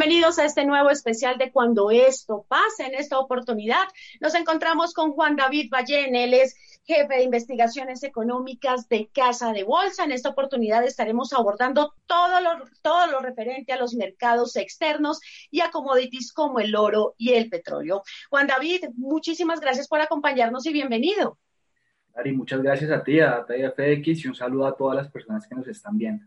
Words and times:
Bienvenidos 0.00 0.38
a 0.38 0.46
este 0.46 0.64
nuevo 0.64 0.88
especial 0.88 1.36
de 1.36 1.52
Cuando 1.52 1.90
esto 1.90 2.46
pase. 2.48 2.86
En 2.86 2.94
esta 2.94 3.18
oportunidad 3.18 3.84
nos 4.18 4.34
encontramos 4.34 4.94
con 4.94 5.12
Juan 5.12 5.36
David 5.36 5.68
Ballén. 5.70 6.16
Él 6.16 6.32
es 6.32 6.56
jefe 6.84 7.16
de 7.16 7.24
investigaciones 7.24 8.02
económicas 8.02 8.88
de 8.88 9.10
Casa 9.12 9.52
de 9.52 9.62
Bolsa. 9.62 10.04
En 10.04 10.12
esta 10.12 10.30
oportunidad 10.30 10.82
estaremos 10.84 11.34
abordando 11.34 11.92
todo 12.06 12.40
lo, 12.40 12.64
todo 12.80 13.08
lo 13.08 13.20
referente 13.20 13.74
a 13.74 13.76
los 13.76 13.92
mercados 13.92 14.56
externos 14.56 15.20
y 15.50 15.60
a 15.60 15.70
commodities 15.70 16.32
como 16.32 16.60
el 16.60 16.74
oro 16.76 17.14
y 17.18 17.34
el 17.34 17.50
petróleo. 17.50 18.02
Juan 18.30 18.46
David, 18.46 18.84
muchísimas 18.96 19.60
gracias 19.60 19.86
por 19.86 20.00
acompañarnos 20.00 20.64
y 20.64 20.72
bienvenido. 20.72 21.36
Ari, 22.14 22.32
muchas 22.32 22.62
gracias 22.62 22.90
a 22.90 23.04
ti, 23.04 23.20
a 23.20 23.44
Taya 23.44 23.72
FX 23.72 24.24
y 24.24 24.28
un 24.28 24.34
saludo 24.34 24.66
a 24.66 24.74
todas 24.74 24.96
las 24.96 25.10
personas 25.10 25.46
que 25.46 25.54
nos 25.54 25.68
están 25.68 25.98
viendo. 25.98 26.24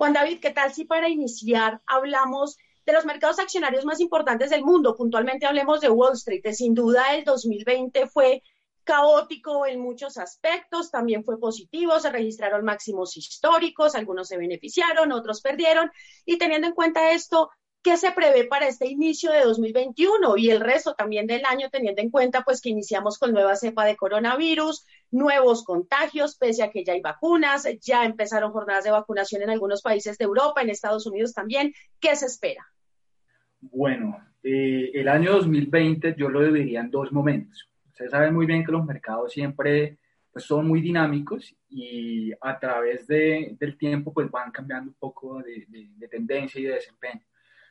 Juan 0.00 0.14
David, 0.14 0.40
¿qué 0.40 0.50
tal 0.50 0.72
si 0.72 0.86
para 0.86 1.10
iniciar 1.10 1.82
hablamos 1.86 2.56
de 2.86 2.94
los 2.94 3.04
mercados 3.04 3.38
accionarios 3.38 3.84
más 3.84 4.00
importantes 4.00 4.48
del 4.48 4.64
mundo? 4.64 4.96
Puntualmente 4.96 5.44
hablemos 5.44 5.82
de 5.82 5.90
Wall 5.90 6.14
Street. 6.14 6.40
Sin 6.54 6.72
duda, 6.72 7.14
el 7.14 7.24
2020 7.24 8.06
fue 8.06 8.42
caótico 8.82 9.66
en 9.66 9.78
muchos 9.78 10.16
aspectos, 10.16 10.90
también 10.90 11.22
fue 11.22 11.38
positivo, 11.38 12.00
se 12.00 12.10
registraron 12.10 12.64
máximos 12.64 13.14
históricos, 13.18 13.94
algunos 13.94 14.28
se 14.28 14.38
beneficiaron, 14.38 15.12
otros 15.12 15.42
perdieron, 15.42 15.90
y 16.24 16.38
teniendo 16.38 16.68
en 16.68 16.74
cuenta 16.74 17.12
esto, 17.12 17.50
¿qué 17.82 17.96
se 17.96 18.12
prevé 18.12 18.44
para 18.44 18.68
este 18.68 18.88
inicio 18.88 19.32
de 19.32 19.42
2021 19.42 20.36
y 20.36 20.50
el 20.50 20.60
resto 20.60 20.94
también 20.94 21.26
del 21.26 21.44
año, 21.44 21.68
teniendo 21.70 22.02
en 22.02 22.10
cuenta 22.10 22.42
pues 22.42 22.60
que 22.60 22.68
iniciamos 22.68 23.18
con 23.18 23.32
nueva 23.32 23.56
cepa 23.56 23.84
de 23.84 23.96
coronavirus, 23.96 24.86
nuevos 25.10 25.64
contagios, 25.64 26.36
pese 26.36 26.62
a 26.62 26.70
que 26.70 26.84
ya 26.84 26.92
hay 26.92 27.00
vacunas, 27.00 27.66
ya 27.80 28.04
empezaron 28.04 28.52
jornadas 28.52 28.84
de 28.84 28.90
vacunación 28.90 29.42
en 29.42 29.50
algunos 29.50 29.82
países 29.82 30.18
de 30.18 30.24
Europa, 30.24 30.62
en 30.62 30.70
Estados 30.70 31.06
Unidos 31.06 31.32
también. 31.32 31.72
¿Qué 32.00 32.14
se 32.16 32.26
espera? 32.26 32.66
Bueno, 33.60 34.18
eh, 34.42 34.90
el 34.94 35.08
año 35.08 35.32
2020 35.32 36.14
yo 36.16 36.28
lo 36.28 36.42
dividiría 36.42 36.80
en 36.80 36.90
dos 36.90 37.12
momentos. 37.12 37.68
Ustedes 37.88 38.10
saben 38.10 38.34
muy 38.34 38.46
bien 38.46 38.64
que 38.64 38.72
los 38.72 38.84
mercados 38.84 39.32
siempre 39.32 39.98
pues, 40.32 40.44
son 40.44 40.66
muy 40.66 40.80
dinámicos 40.80 41.54
y 41.68 42.32
a 42.40 42.58
través 42.58 43.06
de, 43.06 43.56
del 43.58 43.76
tiempo 43.76 44.12
pues 44.12 44.30
van 44.30 44.50
cambiando 44.50 44.90
un 44.90 44.96
poco 44.98 45.42
de, 45.42 45.66
de, 45.68 46.08
tendencia 46.08 46.60
y 46.60 46.64
de 46.64 46.74
desempeño. 46.74 47.22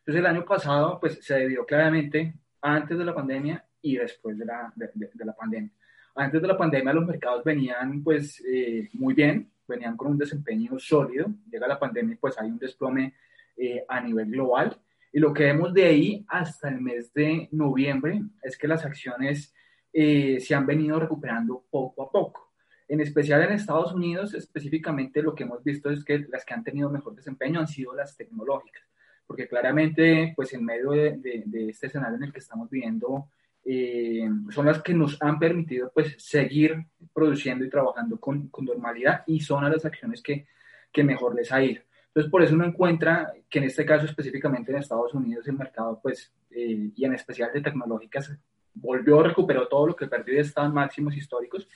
Entonces 0.10 0.28
el 0.28 0.36
año 0.38 0.44
pasado 0.44 1.00
pues 1.00 1.20
se 1.22 1.36
debió 1.36 1.64
claramente 1.68 2.34
antes 2.64 2.98
de 2.98 3.06
la 3.06 3.14
pandemia 3.14 3.64
y 3.80 3.96
después 3.96 4.36
de 4.40 4.44
la, 4.44 4.74
de 4.76 5.24
la 5.24 5.36
pandemia. 5.36 5.70
Antes 6.16 6.42
de 6.42 6.48
la 6.48 6.58
pandemia 6.58 6.94
los 6.94 7.06
mercados 7.06 7.44
venían 7.44 8.02
pues 8.02 8.44
eh, 8.44 8.90
muy 8.94 9.14
bien, 9.14 9.52
venían 9.68 9.96
con 9.96 10.08
un 10.08 10.18
desempeño 10.18 10.80
sólido, 10.80 11.28
llega 11.52 11.68
la 11.68 11.78
pandemia 11.78 12.16
y 12.16 12.18
pues 12.18 12.40
hay 12.40 12.50
un 12.50 12.58
desplome 12.58 13.14
eh, 13.56 13.86
a 13.88 14.02
nivel 14.02 14.32
global. 14.32 14.82
Y 15.14 15.20
lo 15.20 15.32
que 15.32 15.44
vemos 15.44 15.76
de 15.76 15.86
ahí 15.86 16.26
hasta 16.28 16.70
el 16.70 16.82
mes 16.82 17.14
de 17.14 17.48
noviembre 17.52 18.20
es 18.42 18.58
que 18.58 18.68
las 18.68 18.84
acciones 18.86 19.54
eh, 19.94 20.40
se 20.40 20.56
han 20.56 20.66
venido 20.66 21.00
recuperando 21.00 21.66
poco 21.70 22.02
a 22.02 22.12
poco. 22.12 22.52
En 22.88 23.00
especial 23.00 23.44
en 23.44 23.52
Estados 23.52 23.94
Unidos, 23.94 24.34
específicamente 24.34 25.22
lo 25.22 25.36
que 25.36 25.44
hemos 25.44 25.64
visto 25.64 25.92
es 25.92 26.04
que 26.04 26.26
las 26.32 26.44
que 26.46 26.56
han 26.56 26.64
tenido 26.64 26.90
mejor 26.90 27.16
desempeño 27.16 27.60
han 27.60 27.68
sido 27.68 27.94
las 27.94 28.18
tecnológicas, 28.18 28.90
porque 29.30 29.48
claramente 29.48 30.34
pues 30.36 30.52
en 30.54 30.66
medio 30.66 30.90
de, 30.90 31.44
de 31.46 31.70
este 31.70 31.86
escenario 31.86 32.18
en 32.18 32.24
el 32.24 32.34
que 32.34 32.40
estamos 32.40 32.68
viviendo 32.68 33.30
eh, 33.64 34.28
son 34.50 34.66
las 34.66 34.82
que 34.82 34.96
nos 34.96 35.22
han 35.22 35.38
permitido 35.38 35.92
pues 35.94 36.16
seguir 36.18 36.88
produciendo 37.14 37.64
y 37.64 37.70
trabajando 37.70 38.20
con, 38.20 38.48
con 38.48 38.66
normalidad 38.66 39.22
y 39.28 39.42
son 39.42 39.70
las 39.70 39.86
acciones 39.86 40.24
que, 40.24 40.48
que, 40.92 41.04
mejor 41.04 41.36
les 41.36 41.52
ha 41.52 41.64
ido. 41.64 41.84
Entonces, 42.08 42.32
por 42.32 42.42
eso 42.42 42.56
uno 42.56 42.66
encuentra 42.66 43.32
que 43.48 43.60
en 43.60 43.66
este 43.66 43.86
caso 43.86 44.08
específicamente 44.08 44.72
en 44.72 44.80
Estados 44.80 45.14
Unidos 45.14 45.48
el 45.48 45.58
mercado 45.58 46.00
pues 46.02 46.34
eh, 46.50 46.90
y 46.96 47.06
en 47.06 47.14
especial 47.14 47.52
de 47.54 47.62
tecnológicas 47.62 48.36
volvió, 48.74 49.22
recuperó 49.22 49.68
todo 49.68 49.86
lo 49.86 49.96
que 49.96 50.08
perdió 50.08 50.34
y 50.34 50.40
estaban 50.40 50.74
máximos 50.74 51.16
históricos. 51.16 51.68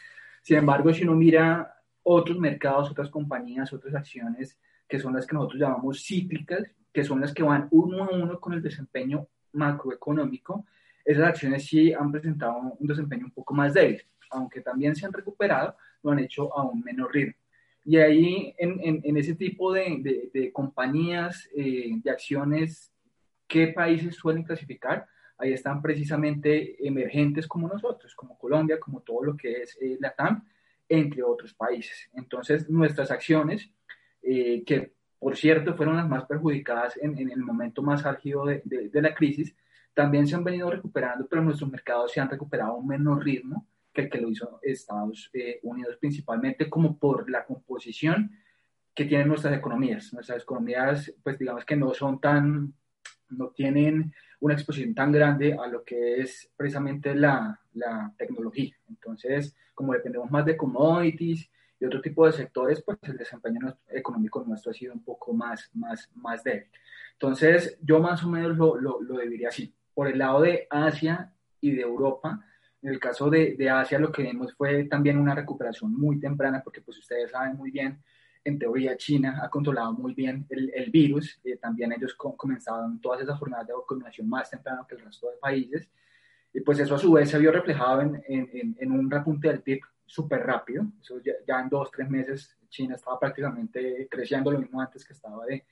Sin 0.42 0.58
embargo, 0.58 0.92
si 0.92 1.04
uno 1.04 1.14
mira 1.14 1.76
otros 2.02 2.40
mercados, 2.40 2.90
otras 2.90 3.12
compañías, 3.12 3.72
otras 3.72 3.94
acciones 3.94 4.58
que 4.90 5.00
son 5.00 5.14
las 5.14 5.28
que 5.28 5.36
nosotros 5.36 5.62
llamamos 5.62 6.04
cíclicas, 6.04 6.64
que 6.94 7.04
son 7.04 7.22
las 7.22 7.34
que 7.34 7.44
van 7.44 7.68
uno 7.72 8.04
a 8.04 8.10
uno 8.12 8.40
con 8.40 8.54
el 8.54 8.62
desempeño 8.62 9.28
macroeconómico, 9.54 10.66
esas 11.04 11.30
acciones 11.30 11.66
sí 11.66 11.92
han 11.92 12.12
presentado 12.12 12.76
un 12.80 12.88
desempeño 12.88 13.26
un 13.26 13.32
poco 13.32 13.54
más 13.54 13.74
débil, 13.74 14.02
aunque 14.30 14.62
también 14.62 14.96
se 14.96 15.06
han 15.06 15.14
recuperado, 15.14 15.76
lo 16.02 16.12
han 16.12 16.20
hecho 16.20 16.56
a 16.56 16.64
un 16.64 16.82
menor 16.82 17.14
ritmo. 17.14 17.34
Y 17.86 17.98
ahí, 17.98 18.56
en, 18.58 19.02
en, 19.04 19.18
ese 19.18 19.36
tipo 19.36 19.74
de, 19.74 20.30
de, 20.34 20.54
compañías, 20.54 21.50
eh, 21.54 21.92
de 22.02 22.12
acciones, 22.12 22.94
¿qué 23.46 23.68
países 23.68 24.16
suelen 24.16 24.44
clasificar? 24.44 25.06
Ahí 25.38 25.52
están 25.52 25.82
precisamente 25.82 26.88
emergentes 26.88 27.46
como 27.46 27.68
nosotros, 27.68 28.16
como 28.16 28.38
Colombia, 28.38 28.80
como 28.80 29.02
todo 29.02 29.24
lo 29.24 29.36
que 29.36 29.64
es 29.64 29.78
eh, 29.82 29.98
la 30.00 30.16
TAM, 30.16 30.46
entre 30.88 31.24
otros 31.24 31.54
países. 31.54 32.10
Entonces, 32.14 32.70
nuestras 32.70 33.12
acciones, 33.12 33.70
eh, 34.22 34.64
que 34.66 34.94
por 35.24 35.38
cierto 35.38 35.74
fueron 35.76 35.96
las 35.96 36.08
más 36.08 36.26
perjudicadas 36.26 36.98
en, 36.98 37.18
en 37.18 37.32
el 37.32 37.40
momento 37.40 37.82
más 37.82 38.06
álgido 38.06 38.46
de, 38.46 38.62
de 38.66 39.02
la 39.02 39.16
crisis, 39.16 39.56
también 39.94 40.28
se 40.28 40.36
han 40.36 40.44
venido 40.44 40.70
recuperando, 40.70 41.26
pero 41.28 41.42
nuestros 41.42 41.72
mercados 41.72 42.12
se 42.12 42.20
han 42.20 42.30
recuperado 42.30 42.74
a 42.74 42.76
un 42.76 42.88
menor 42.88 43.24
ritmo 43.24 43.66
que 43.94 44.02
el 44.02 44.10
que 44.10 44.20
lo 44.20 44.30
hizo 44.30 44.60
Estados 44.62 45.30
eh, 45.34 45.60
Unidos, 45.64 45.98
principalmente 45.98 46.70
como 46.70 46.98
por 46.98 47.30
la 47.30 47.46
composición 47.46 48.32
que 48.94 49.06
tienen 49.06 49.28
nuestras 49.30 49.56
economías. 49.56 50.12
Nuestras 50.14 50.44
economías, 50.44 51.14
pues 51.24 51.40
digamos 51.40 51.64
que 51.64 51.76
no 51.76 51.94
son 51.94 52.20
tan, 52.20 52.74
no 53.30 53.50
tienen 53.50 54.14
una 54.40 54.56
exposición 54.56 54.94
tan 54.94 55.12
grande 55.12 55.54
a 55.54 55.68
lo 55.68 55.84
que 55.84 56.22
es 56.22 56.52
precisamente 56.58 57.16
la, 57.16 57.60
la 57.74 58.14
tecnología. 58.18 58.76
Entonces, 58.90 59.56
como 59.74 59.94
dependemos 59.94 60.30
más 60.30 60.46
de 60.46 60.58
commodities 60.58 61.50
y 61.84 61.86
otro 61.86 62.00
tipo 62.00 62.26
de 62.26 62.32
sectores, 62.32 62.82
pues 62.82 62.98
el 63.02 63.18
desempeño 63.18 63.78
económico 63.90 64.42
nuestro 64.48 64.72
ha 64.72 64.74
sido 64.74 64.94
un 64.94 65.04
poco 65.04 65.34
más, 65.34 65.70
más, 65.74 66.10
más 66.16 66.42
débil. 66.42 66.70
Entonces, 67.12 67.78
yo 67.82 68.00
más 68.00 68.24
o 68.24 68.30
menos 68.30 68.56
lo, 68.58 68.78
lo, 68.78 69.02
lo 69.02 69.18
diría 69.20 69.50
así 69.50 69.76
por 69.94 70.08
el 70.08 70.18
lado 70.18 70.44
de 70.44 70.66
Asia 70.70 71.34
y 71.60 71.72
de 71.72 71.82
Europa. 71.82 72.42
En 72.82 72.90
el 72.90 73.00
caso 73.02 73.30
de, 73.30 73.56
de, 73.58 73.70
Asia 73.70 74.00
lo 74.00 74.14
que 74.14 74.24
vimos 74.24 74.54
fue 74.54 74.86
también 74.86 75.18
una 75.18 75.36
recuperación 75.36 75.94
muy 75.94 76.22
temprana, 76.22 76.62
porque 76.64 76.80
pues 76.80 77.00
ustedes 77.00 77.32
saben 77.32 77.58
muy 77.58 77.70
bien, 77.70 78.02
en 78.46 78.58
teoría 78.58 78.96
China 78.96 79.42
ha 79.44 79.50
controlado 79.50 79.92
muy 79.92 80.14
bien 80.14 80.46
el, 80.50 80.72
el 80.74 80.90
virus, 80.90 81.38
eh, 81.44 81.58
también 81.58 81.92
ellos 81.92 82.14
comenzaron 82.16 83.02
todas 83.02 83.22
esas 83.22 83.38
jornadas 83.38 83.68
de 83.68 83.74
vacunación 83.74 84.30
más 84.30 84.50
temprano 84.50 84.88
que 84.88 84.96
el 84.96 85.02
resto 85.02 85.30
de 85.30 85.36
países, 85.36 85.90
y 86.54 86.62
pues 86.62 86.80
eso 86.80 86.96
a 86.96 87.00
su 87.00 87.12
vez 87.12 87.30
se 87.30 87.40
vio 87.40 87.52
reflejado 87.52 88.02
en, 88.02 88.24
en, 88.26 88.78
en 88.80 88.92
un 88.92 89.12
repunte 89.12 89.50
del 89.50 89.62
PIB 89.62 89.82
súper 90.06 90.46
rápido, 90.46 90.86
eso 91.02 91.20
ya, 91.22 91.34
ya, 91.48 91.60
en 91.60 91.70
dos, 91.70 91.90
tres 91.92 92.10
meses 92.10 92.58
China 92.70 92.96
estaba 92.96 93.20
prácticamente 93.20 94.08
creciendo 94.10 94.52
lo 94.52 94.60
mismo 94.60 94.82
antes 94.82 95.06
que 95.06 95.14
estaba 95.14 95.46
de, 95.46 95.66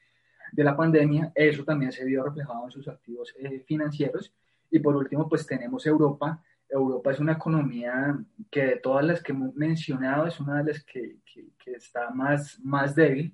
de 0.51 0.63
la 0.63 0.75
pandemia, 0.75 1.31
eso 1.33 1.63
también 1.63 1.91
se 1.91 2.05
vio 2.05 2.23
reflejado 2.23 2.65
en 2.65 2.71
sus 2.71 2.87
activos 2.87 3.33
eh, 3.39 3.63
financieros. 3.65 4.33
Y 4.69 4.79
por 4.79 4.95
último, 4.95 5.27
pues 5.27 5.45
tenemos 5.45 5.85
Europa. 5.85 6.41
Europa 6.69 7.11
es 7.11 7.19
una 7.19 7.33
economía 7.33 8.17
que 8.49 8.63
de 8.63 8.75
todas 8.77 9.05
las 9.05 9.21
que 9.21 9.31
hemos 9.31 9.53
mencionado 9.55 10.27
es 10.27 10.39
una 10.39 10.63
de 10.63 10.71
las 10.71 10.83
que, 10.83 11.17
que, 11.25 11.71
está 11.73 12.09
más, 12.11 12.59
más 12.61 12.95
débil 12.95 13.33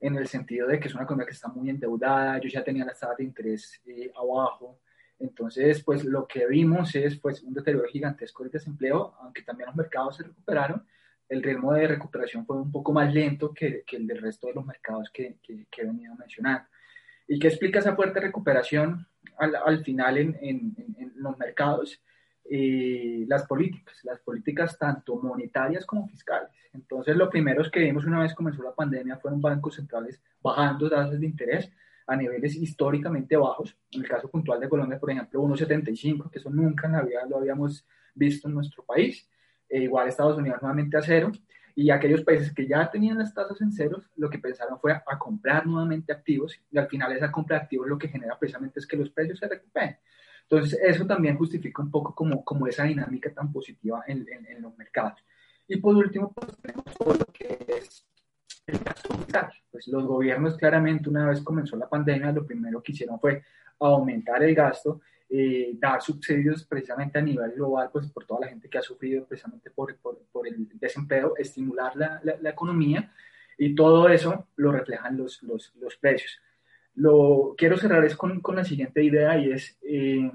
en 0.00 0.16
el 0.16 0.26
sentido 0.26 0.68
de 0.68 0.78
que 0.78 0.88
es 0.88 0.94
una 0.94 1.04
economía 1.04 1.26
que 1.26 1.32
está 1.32 1.48
muy 1.48 1.70
endeudada, 1.70 2.38
yo 2.38 2.48
ya 2.48 2.62
tenía 2.62 2.84
las 2.84 3.00
tasas 3.00 3.16
de 3.16 3.24
interés 3.24 3.80
eh, 3.86 4.12
abajo, 4.14 4.80
entonces 5.18 5.82
pues 5.82 6.04
lo 6.04 6.26
que 6.26 6.46
vimos 6.46 6.94
es 6.94 7.16
pues 7.16 7.42
un 7.42 7.54
deterioro 7.54 7.88
gigantesco 7.88 8.42
del 8.42 8.52
desempleo, 8.52 9.14
aunque 9.20 9.42
también 9.42 9.68
los 9.68 9.76
mercados 9.76 10.16
se 10.16 10.24
recuperaron, 10.24 10.86
el 11.28 11.42
ritmo 11.42 11.72
de 11.72 11.88
recuperación 11.88 12.46
fue 12.46 12.56
un 12.56 12.70
poco 12.70 12.92
más 12.92 13.12
lento 13.12 13.52
que, 13.52 13.82
que 13.86 13.96
el 13.96 14.06
del 14.06 14.20
resto 14.20 14.46
de 14.46 14.54
los 14.54 14.64
mercados 14.64 15.10
que, 15.12 15.36
que, 15.42 15.66
he 15.76 15.84
venido 15.84 16.14
mencionando. 16.14 16.68
¿Y 17.26 17.38
qué 17.38 17.48
explica 17.48 17.80
esa 17.80 17.96
fuerte 17.96 18.20
recuperación 18.20 19.06
al, 19.38 19.56
al 19.56 19.84
final 19.84 20.18
en, 20.18 20.38
en, 20.40 21.12
los 21.16 21.36
mercados 21.38 22.00
eh, 22.48 23.24
las 23.26 23.44
políticas, 23.46 24.04
las 24.04 24.20
políticas 24.20 24.78
tanto 24.78 25.16
monetarias 25.16 25.84
como 25.84 26.06
fiscales. 26.06 26.50
Entonces, 26.72 27.16
lo 27.16 27.28
primero 27.28 27.68
que 27.70 27.80
vimos 27.80 28.04
una 28.04 28.22
vez 28.22 28.34
comenzó 28.34 28.62
la 28.62 28.74
pandemia 28.74 29.16
fueron 29.16 29.40
bancos 29.40 29.74
centrales 29.74 30.20
bajando 30.40 30.88
tasas 30.88 31.18
de 31.18 31.26
interés 31.26 31.72
a 32.06 32.16
niveles 32.16 32.56
históricamente 32.56 33.36
bajos. 33.36 33.76
En 33.90 34.02
el 34.02 34.08
caso 34.08 34.28
puntual 34.28 34.60
de 34.60 34.68
Colombia, 34.68 34.98
por 34.98 35.10
ejemplo, 35.10 35.42
1,75, 35.42 36.30
que 36.30 36.38
eso 36.38 36.50
nunca 36.50 36.86
en 36.86 36.94
la 36.94 37.02
vida 37.02 37.26
lo 37.28 37.38
habíamos 37.38 37.86
visto 38.14 38.48
en 38.48 38.54
nuestro 38.54 38.84
país. 38.84 39.28
E 39.68 39.82
igual 39.82 40.08
Estados 40.08 40.38
Unidos 40.38 40.60
nuevamente 40.62 40.96
a 40.96 41.02
cero. 41.02 41.32
Y 41.74 41.90
aquellos 41.90 42.22
países 42.22 42.54
que 42.54 42.66
ya 42.66 42.90
tenían 42.90 43.18
las 43.18 43.34
tasas 43.34 43.60
en 43.60 43.70
ceros, 43.70 44.08
lo 44.16 44.30
que 44.30 44.38
pensaron 44.38 44.80
fue 44.80 44.92
a 44.92 45.18
comprar 45.18 45.66
nuevamente 45.66 46.10
activos 46.10 46.58
y 46.70 46.78
al 46.78 46.88
final 46.88 47.12
esa 47.12 47.30
compra 47.30 47.58
de 47.58 47.64
activos 47.64 47.86
lo 47.86 47.98
que 47.98 48.08
genera 48.08 48.38
precisamente 48.38 48.80
es 48.80 48.86
que 48.86 48.96
los 48.96 49.10
precios 49.10 49.38
se 49.38 49.46
recuperen. 49.46 49.98
Entonces, 50.48 50.78
eso 50.80 51.04
también 51.06 51.36
justifica 51.36 51.82
un 51.82 51.90
poco 51.90 52.14
como, 52.14 52.44
como 52.44 52.66
esa 52.68 52.84
dinámica 52.84 53.32
tan 53.34 53.52
positiva 53.52 54.04
en, 54.06 54.26
en, 54.28 54.62
los 54.62 54.76
mercados. 54.78 55.20
Y 55.66 55.76
por 55.78 55.96
último, 55.96 56.32
pues 56.32 56.56
tenemos 56.58 56.84
todo 56.96 57.14
lo 57.14 57.26
que 57.26 57.58
es 57.66 58.05
gasto 58.66 59.16
Pues 59.70 59.86
los 59.88 60.04
gobiernos 60.04 60.56
claramente 60.56 61.08
una 61.08 61.28
vez 61.28 61.40
comenzó 61.40 61.76
la 61.76 61.88
pandemia, 61.88 62.32
lo 62.32 62.46
primero 62.46 62.82
que 62.82 62.92
hicieron 62.92 63.20
fue 63.20 63.42
aumentar 63.78 64.42
el 64.42 64.54
gasto, 64.54 65.00
eh, 65.28 65.72
dar 65.74 66.02
subsidios 66.02 66.64
precisamente 66.64 67.18
a 67.18 67.22
nivel 67.22 67.52
global, 67.52 67.90
pues 67.92 68.08
por 68.08 68.24
toda 68.24 68.40
la 68.40 68.48
gente 68.48 68.68
que 68.68 68.78
ha 68.78 68.82
sufrido 68.82 69.24
precisamente 69.24 69.70
por, 69.70 69.96
por, 69.98 70.18
por 70.32 70.48
el 70.48 70.68
desempleo, 70.74 71.34
estimular 71.36 71.94
la, 71.96 72.20
la, 72.22 72.50
economía 72.50 73.12
y 73.58 73.74
todo 73.74 74.08
eso 74.08 74.48
lo 74.56 74.72
reflejan 74.72 75.16
los, 75.16 75.42
los, 75.42 75.74
los 75.76 75.96
precios. 75.96 76.40
Lo 76.94 77.54
quiero 77.56 77.76
cerrar 77.76 78.04
es 78.04 78.16
con, 78.16 78.40
con 78.40 78.56
la 78.56 78.64
siguiente 78.64 79.02
idea 79.02 79.36
y 79.38 79.52
es, 79.52 79.78
eh, 79.82 80.30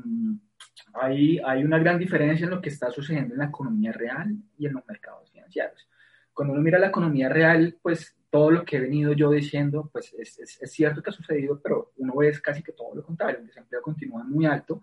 hay, 0.93 1.39
hay 1.39 1.63
una 1.63 1.79
gran 1.79 1.97
diferencia 1.97 2.43
en 2.43 2.51
lo 2.51 2.61
que 2.61 2.69
está 2.69 2.91
sucediendo 2.91 3.33
en 3.33 3.39
la 3.39 3.47
economía 3.47 3.91
real 3.91 4.35
y 4.57 4.67
en 4.67 4.73
los 4.73 4.85
mercados 4.85 5.31
financieros. 5.31 5.89
Cuando 6.33 6.53
uno 6.53 6.61
mira 6.61 6.79
la 6.79 6.87
economía 6.87 7.29
real, 7.29 7.77
pues 7.81 8.15
todo 8.31 8.49
lo 8.49 8.63
que 8.63 8.77
he 8.77 8.79
venido 8.79 9.11
yo 9.11 9.29
diciendo, 9.29 9.89
pues 9.91 10.13
es, 10.17 10.39
es, 10.39 10.71
cierto 10.71 11.03
que 11.03 11.09
ha 11.09 11.13
sucedido, 11.13 11.59
pero 11.61 11.91
uno 11.97 12.15
ve 12.15 12.31
casi 12.41 12.63
que 12.63 12.71
todo 12.71 12.95
lo 12.95 13.03
contrario. 13.03 13.39
El 13.39 13.47
desempleo 13.47 13.81
continúa 13.81 14.23
muy 14.23 14.45
alto. 14.45 14.81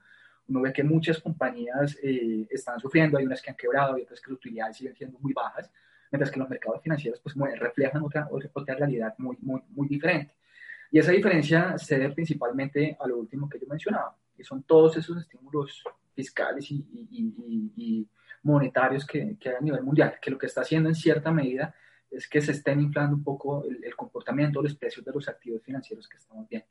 Uno 0.48 0.60
ve 0.60 0.72
que 0.72 0.84
muchas 0.84 1.18
compañías 1.18 1.96
eh, 2.02 2.46
están 2.50 2.78
sufriendo, 2.78 3.16
hay 3.16 3.24
unas 3.24 3.40
que 3.40 3.50
han 3.50 3.56
quebrado 3.56 3.96
y 3.96 4.02
otras 4.02 4.20
que 4.20 4.30
las 4.30 4.36
utilidades 4.36 4.76
siguen 4.76 4.94
siendo 4.94 5.18
muy 5.18 5.32
bajas, 5.32 5.70
mientras 6.12 6.30
que 6.30 6.38
los 6.38 6.48
mercados 6.48 6.82
financieros 6.82 7.20
pues, 7.20 7.34
reflejan 7.58 8.02
otra, 8.02 8.28
otra 8.30 8.74
realidad 8.74 9.14
muy, 9.16 9.36
muy, 9.40 9.62
muy 9.70 9.88
diferente. 9.88 10.34
Y 10.90 10.98
esa 10.98 11.12
diferencia 11.12 11.78
se 11.78 11.98
debe 11.98 12.14
principalmente 12.14 12.98
a 13.00 13.06
lo 13.06 13.16
último 13.16 13.48
que 13.48 13.58
yo 13.58 13.66
mencionaba, 13.66 14.14
que 14.36 14.44
son 14.44 14.62
todos 14.62 14.94
esos 14.98 15.16
estímulos 15.16 15.82
fiscales 16.14 16.70
y, 16.70 16.86
y, 17.10 18.06
monetarios 18.40 19.04
que, 19.04 19.36
que, 19.38 19.48
hay 19.48 19.56
a 19.56 19.60
nivel 19.60 19.82
mundial, 19.82 20.14
que 20.22 20.30
lo 20.30 20.38
que 20.38 20.46
está 20.46 20.60
haciendo 20.60 20.88
en 20.88 20.94
cierta 20.94 21.30
medida 21.32 21.74
es 22.10 22.28
que 22.28 22.40
se 22.40 22.52
estén 22.52 22.81
inflando 22.81 23.16
un 23.16 23.25
poco 23.25 23.64
el, 23.64 23.84
el 23.84 23.94
comportamiento, 23.94 24.62
los 24.62 24.76
precios 24.76 25.05
de 25.05 25.12
los 25.12 25.28
activos 25.28 25.62
financieros 25.62 26.08
que 26.08 26.16
estamos 26.16 26.49
viendo. 26.49 26.69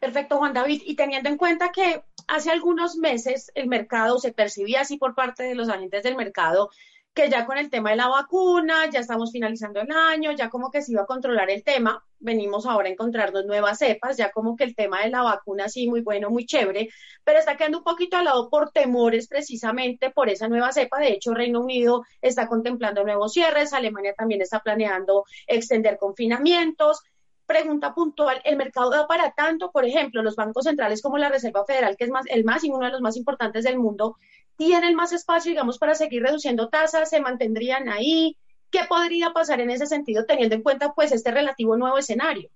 Perfecto, 0.00 0.38
Juan 0.38 0.54
David. 0.54 0.82
Y 0.86 0.96
teniendo 0.96 1.28
en 1.28 1.36
cuenta 1.36 1.70
que 1.70 2.02
hace 2.26 2.50
algunos 2.50 2.96
meses 2.96 3.52
el 3.54 3.68
mercado 3.68 4.18
se 4.18 4.32
percibía 4.32 4.80
así 4.80 4.96
por 4.96 5.14
parte 5.14 5.42
de 5.42 5.54
los 5.54 5.68
agentes 5.68 6.02
del 6.02 6.16
mercado 6.16 6.70
que 7.14 7.28
ya 7.28 7.44
con 7.44 7.58
el 7.58 7.70
tema 7.70 7.90
de 7.90 7.96
la 7.96 8.08
vacuna, 8.08 8.88
ya 8.88 9.00
estamos 9.00 9.32
finalizando 9.32 9.80
el 9.80 9.90
año, 9.90 10.32
ya 10.32 10.48
como 10.48 10.70
que 10.70 10.80
se 10.80 10.92
iba 10.92 11.02
a 11.02 11.06
controlar 11.06 11.50
el 11.50 11.64
tema, 11.64 12.04
venimos 12.20 12.66
ahora 12.66 12.88
a 12.88 12.92
encontrarnos 12.92 13.46
nuevas 13.46 13.78
cepas, 13.78 14.16
ya 14.16 14.30
como 14.30 14.54
que 14.54 14.64
el 14.64 14.76
tema 14.76 15.02
de 15.02 15.10
la 15.10 15.22
vacuna 15.22 15.68
sí, 15.68 15.88
muy 15.88 16.02
bueno, 16.02 16.30
muy 16.30 16.46
chévere, 16.46 16.88
pero 17.24 17.38
está 17.38 17.56
quedando 17.56 17.78
un 17.78 17.84
poquito 17.84 18.16
al 18.16 18.26
lado 18.26 18.48
por 18.48 18.70
temores 18.70 19.26
precisamente 19.26 20.10
por 20.10 20.28
esa 20.28 20.48
nueva 20.48 20.70
cepa. 20.72 21.00
De 21.00 21.08
hecho, 21.08 21.34
Reino 21.34 21.60
Unido 21.60 22.04
está 22.22 22.46
contemplando 22.46 23.02
nuevos 23.02 23.32
cierres, 23.32 23.72
Alemania 23.72 24.14
también 24.16 24.40
está 24.42 24.60
planeando 24.60 25.24
extender 25.48 25.98
confinamientos. 25.98 27.00
Pregunta 27.44 27.92
puntual, 27.92 28.40
¿el 28.44 28.56
mercado 28.56 28.90
da 28.90 29.08
para 29.08 29.32
tanto? 29.32 29.72
Por 29.72 29.84
ejemplo, 29.84 30.22
los 30.22 30.36
bancos 30.36 30.66
centrales 30.66 31.02
como 31.02 31.18
la 31.18 31.28
Reserva 31.28 31.64
Federal, 31.64 31.96
que 31.96 32.04
es 32.04 32.10
más, 32.10 32.24
el 32.28 32.44
más 32.44 32.62
y 32.62 32.70
uno 32.70 32.86
de 32.86 32.92
los 32.92 33.00
más 33.00 33.16
importantes 33.16 33.64
del 33.64 33.76
mundo, 33.76 34.16
tienen 34.60 34.94
más 34.94 35.10
espacio, 35.14 35.48
digamos, 35.48 35.78
para 35.78 35.94
seguir 35.94 36.22
reduciendo 36.22 36.68
tasas, 36.68 37.08
se 37.08 37.18
mantendrían 37.18 37.88
ahí. 37.88 38.36
¿Qué 38.70 38.80
podría 38.86 39.30
pasar 39.30 39.58
en 39.62 39.70
ese 39.70 39.86
sentido 39.86 40.26
teniendo 40.26 40.54
en 40.54 40.62
cuenta 40.62 40.92
pues 40.92 41.12
este 41.12 41.30
relativo 41.30 41.78
nuevo 41.78 41.96
escenario? 41.96 42.50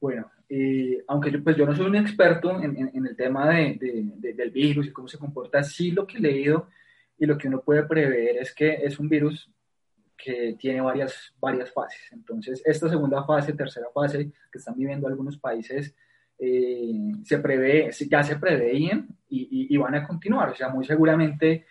Bueno, 0.00 0.30
eh, 0.48 1.02
aunque 1.08 1.32
yo, 1.32 1.42
pues 1.42 1.56
yo 1.56 1.66
no 1.66 1.74
soy 1.74 1.86
un 1.86 1.96
experto 1.96 2.62
en, 2.62 3.04
el 3.04 3.16
tema 3.16 3.50
de, 3.50 3.80
del 4.16 4.50
virus 4.52 4.86
y 4.86 4.92
cómo 4.92 5.08
se 5.08 5.18
comporta, 5.18 5.64
sí 5.64 5.90
lo 5.90 6.06
que 6.06 6.18
he 6.18 6.20
leído 6.20 6.68
y 7.18 7.26
lo 7.26 7.36
que 7.36 7.48
uno 7.48 7.62
puede 7.62 7.82
prever 7.82 8.36
es 8.36 8.54
que 8.54 8.72
es 8.72 9.00
un 9.00 9.08
virus 9.08 9.50
que 10.16 10.54
tiene 10.56 10.82
varias, 10.82 11.34
varias 11.40 11.72
fases. 11.72 12.12
Entonces, 12.12 12.62
esta 12.64 12.88
segunda 12.88 13.24
fase, 13.24 13.54
tercera 13.54 13.88
fase 13.92 14.30
que 14.52 14.58
están 14.58 14.76
viviendo 14.76 15.08
algunos 15.08 15.36
países, 15.36 15.96
eh, 16.44 16.92
se 17.24 17.38
prevé, 17.38 17.88
ya 18.10 18.22
se 18.24 18.34
preveían 18.34 19.06
y, 19.28 19.72
y, 19.72 19.76
van 19.76 19.94
a 19.94 20.04
continuar. 20.04 20.48
O 20.50 20.54
sea, 20.56 20.70
muy 20.70 20.84
seguramente 20.84 21.66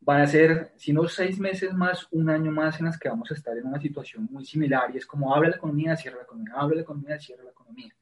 van 0.00 0.22
a 0.22 0.26
ser, 0.26 0.72
si 0.76 0.94
no 0.94 1.06
seis 1.06 1.38
meses 1.38 1.74
más, 1.74 2.08
un 2.12 2.30
año 2.30 2.50
más 2.50 2.80
en 2.80 2.86
las 2.86 2.98
que 2.98 3.10
vamos 3.10 3.30
a 3.30 3.34
estar 3.34 3.54
en 3.58 3.66
una 3.66 3.78
situación 3.78 4.26
muy 4.30 4.46
similar 4.46 4.90
y 4.94 4.96
es 4.96 5.04
como 5.04 5.34
abre 5.34 5.50
la 5.50 5.56
economía, 5.56 5.96
cierra 5.98 6.16
la 6.16 6.22
economía, 6.22 6.54
abre 6.56 6.76
la 6.76 6.82
economía, 6.82 7.18
cierra 7.18 7.44
la 7.44 7.50
economía. 7.50 7.94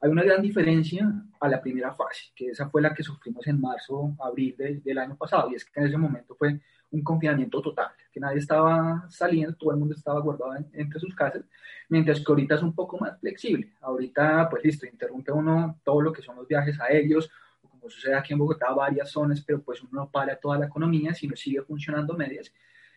Hay 0.00 0.10
una 0.10 0.22
gran 0.22 0.40
diferencia 0.40 1.10
a 1.40 1.48
la 1.48 1.60
primera 1.60 1.92
fase, 1.92 2.26
que 2.36 2.50
esa 2.50 2.68
fue 2.68 2.80
la 2.80 2.94
que 2.94 3.02
sufrimos 3.02 3.44
en 3.48 3.60
marzo, 3.60 4.14
abril 4.20 4.54
del 4.84 4.98
año 4.98 5.16
pasado, 5.16 5.50
y 5.50 5.56
es 5.56 5.64
que 5.64 5.80
en 5.80 5.86
ese 5.88 5.96
momento 5.96 6.36
fue 6.36 6.60
un 6.90 7.02
confinamiento 7.02 7.60
total, 7.60 7.88
que 8.12 8.20
nadie 8.20 8.38
estaba 8.38 9.06
saliendo, 9.08 9.56
todo 9.56 9.72
el 9.72 9.78
mundo 9.78 9.94
estaba 9.94 10.20
guardado 10.20 10.54
entre 10.72 11.00
sus 11.00 11.14
casas, 11.14 11.44
mientras 11.88 12.20
que 12.20 12.24
ahorita 12.28 12.54
es 12.54 12.62
un 12.62 12.74
poco 12.74 12.98
más 12.98 13.18
flexible. 13.20 13.72
Ahorita, 13.80 14.48
pues 14.48 14.64
listo, 14.64 14.86
interrumpe 14.86 15.32
uno 15.32 15.80
todo 15.84 16.00
lo 16.00 16.12
que 16.12 16.22
son 16.22 16.36
los 16.36 16.46
viajes 16.46 16.80
aéreos, 16.80 17.30
o 17.62 17.68
como 17.68 17.90
sucede 17.90 18.14
aquí 18.14 18.32
en 18.32 18.38
Bogotá, 18.38 18.72
varias 18.72 19.10
zonas, 19.10 19.42
pero 19.42 19.62
pues 19.62 19.82
uno 19.82 19.90
no 19.92 20.10
para 20.10 20.36
toda 20.36 20.58
la 20.58 20.66
economía, 20.66 21.14
sino 21.14 21.36
sigue 21.36 21.62
funcionando 21.62 22.14
medias. 22.14 22.52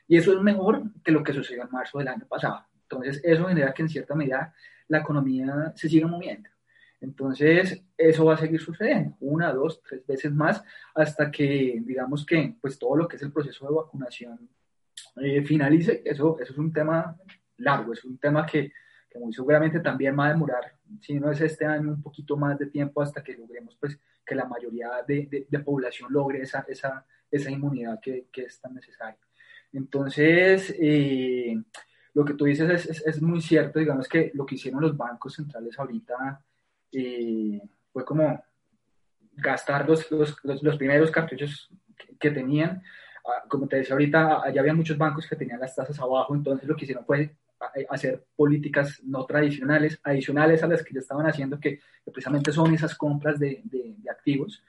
Y 0.07 0.17
eso 0.17 0.33
es 0.33 0.41
mejor 0.41 0.83
que 1.03 1.11
lo 1.11 1.23
que 1.23 1.33
sucedió 1.33 1.63
en 1.63 1.71
marzo 1.71 1.99
del 1.99 2.07
año 2.07 2.25
pasado. 2.27 2.65
Entonces, 2.83 3.21
eso 3.23 3.47
genera 3.47 3.73
que 3.73 3.83
en 3.83 3.89
cierta 3.89 4.15
medida 4.15 4.53
la 4.87 4.99
economía 4.99 5.71
se 5.75 5.87
siga 5.87 6.07
moviendo. 6.07 6.49
Entonces, 7.01 7.81
eso 7.97 8.25
va 8.25 8.33
a 8.33 8.37
seguir 8.37 8.59
sucediendo 8.59 9.15
una, 9.21 9.53
dos, 9.53 9.81
tres 9.81 10.05
veces 10.05 10.33
más 10.33 10.63
hasta 10.93 11.31
que, 11.31 11.81
digamos 11.85 12.25
que, 12.25 12.55
pues 12.59 12.77
todo 12.77 12.95
lo 12.97 13.07
que 13.07 13.15
es 13.15 13.21
el 13.21 13.31
proceso 13.31 13.67
de 13.67 13.75
vacunación 13.75 14.49
eh, 15.17 15.41
finalice. 15.43 16.01
Eso, 16.03 16.37
eso 16.39 16.53
es 16.53 16.59
un 16.59 16.73
tema 16.73 17.17
largo, 17.57 17.93
es 17.93 18.03
un 18.03 18.17
tema 18.17 18.45
que, 18.45 18.71
muy 19.15 19.33
seguramente 19.33 19.79
también 19.79 20.17
va 20.17 20.27
a 20.27 20.33
demorar, 20.33 20.75
si 21.01 21.19
no 21.19 21.31
es 21.31 21.41
este 21.41 21.65
año, 21.65 21.89
un 21.89 22.01
poquito 22.01 22.37
más 22.37 22.57
de 22.59 22.67
tiempo 22.67 23.01
hasta 23.01 23.23
que 23.23 23.35
logremos, 23.35 23.75
pues, 23.79 23.99
que 24.25 24.35
la 24.35 24.45
mayoría 24.45 24.89
de, 25.07 25.47
de, 25.49 25.59
población 25.59 26.11
logre 26.13 26.41
esa, 26.41 26.65
esa, 26.67 27.05
esa 27.31 27.49
inmunidad 27.49 27.99
que, 27.99 28.27
que, 28.31 28.43
es 28.43 28.61
tan 28.61 28.75
necesaria. 28.75 29.19
Entonces, 29.73 30.75
eh, 30.79 31.59
lo 32.13 32.23
que 32.23 32.33
tú 32.35 32.45
dices 32.45 32.69
es, 32.69 32.85
es, 32.85 33.07
es 33.07 33.21
muy 33.21 33.41
cierto, 33.41 33.79
digamos 33.79 34.07
que 34.07 34.31
lo 34.35 34.45
que 34.45 34.55
hicieron 34.55 34.81
los 34.81 34.95
bancos 34.95 35.33
centrales 35.33 35.77
ahorita 35.79 36.43
y 36.91 37.61
fue 37.91 38.05
como 38.05 38.43
gastar 39.33 39.87
los, 39.87 40.09
los, 40.11 40.35
los, 40.43 40.77
primeros 40.77 41.11
cartuchos 41.11 41.69
que, 42.19 42.31
tenían. 42.31 42.81
Ah, 43.25 43.43
como 43.47 43.67
te 43.67 43.77
decía 43.77 43.93
ahorita, 43.93 44.43
allá 44.43 44.61
había 44.61 44.73
muchos 44.73 44.97
bancos 44.97 45.27
que 45.27 45.35
tenían 45.35 45.59
las 45.59 45.75
tasas 45.75 45.99
abajo, 45.99 46.35
entonces 46.35 46.67
lo 46.67 46.75
que 46.75 46.85
hicieron 46.85 47.05
fue 47.05 47.35
eh, 47.75 47.85
hacer 47.89 48.25
políticas 48.35 49.01
no 49.03 49.25
tradicionales, 49.25 49.99
adicionales 50.03 50.63
a 50.63 50.67
las 50.67 50.83
que 50.83 50.93
ya 50.93 51.01
estaban 51.01 51.27
haciendo, 51.27 51.59
que, 51.59 51.79
precisamente 52.05 52.51
son 52.51 52.73
esas 52.73 52.95
compras 52.95 53.37
de, 53.37 53.61
de, 53.65 53.95
activos, 54.09 54.63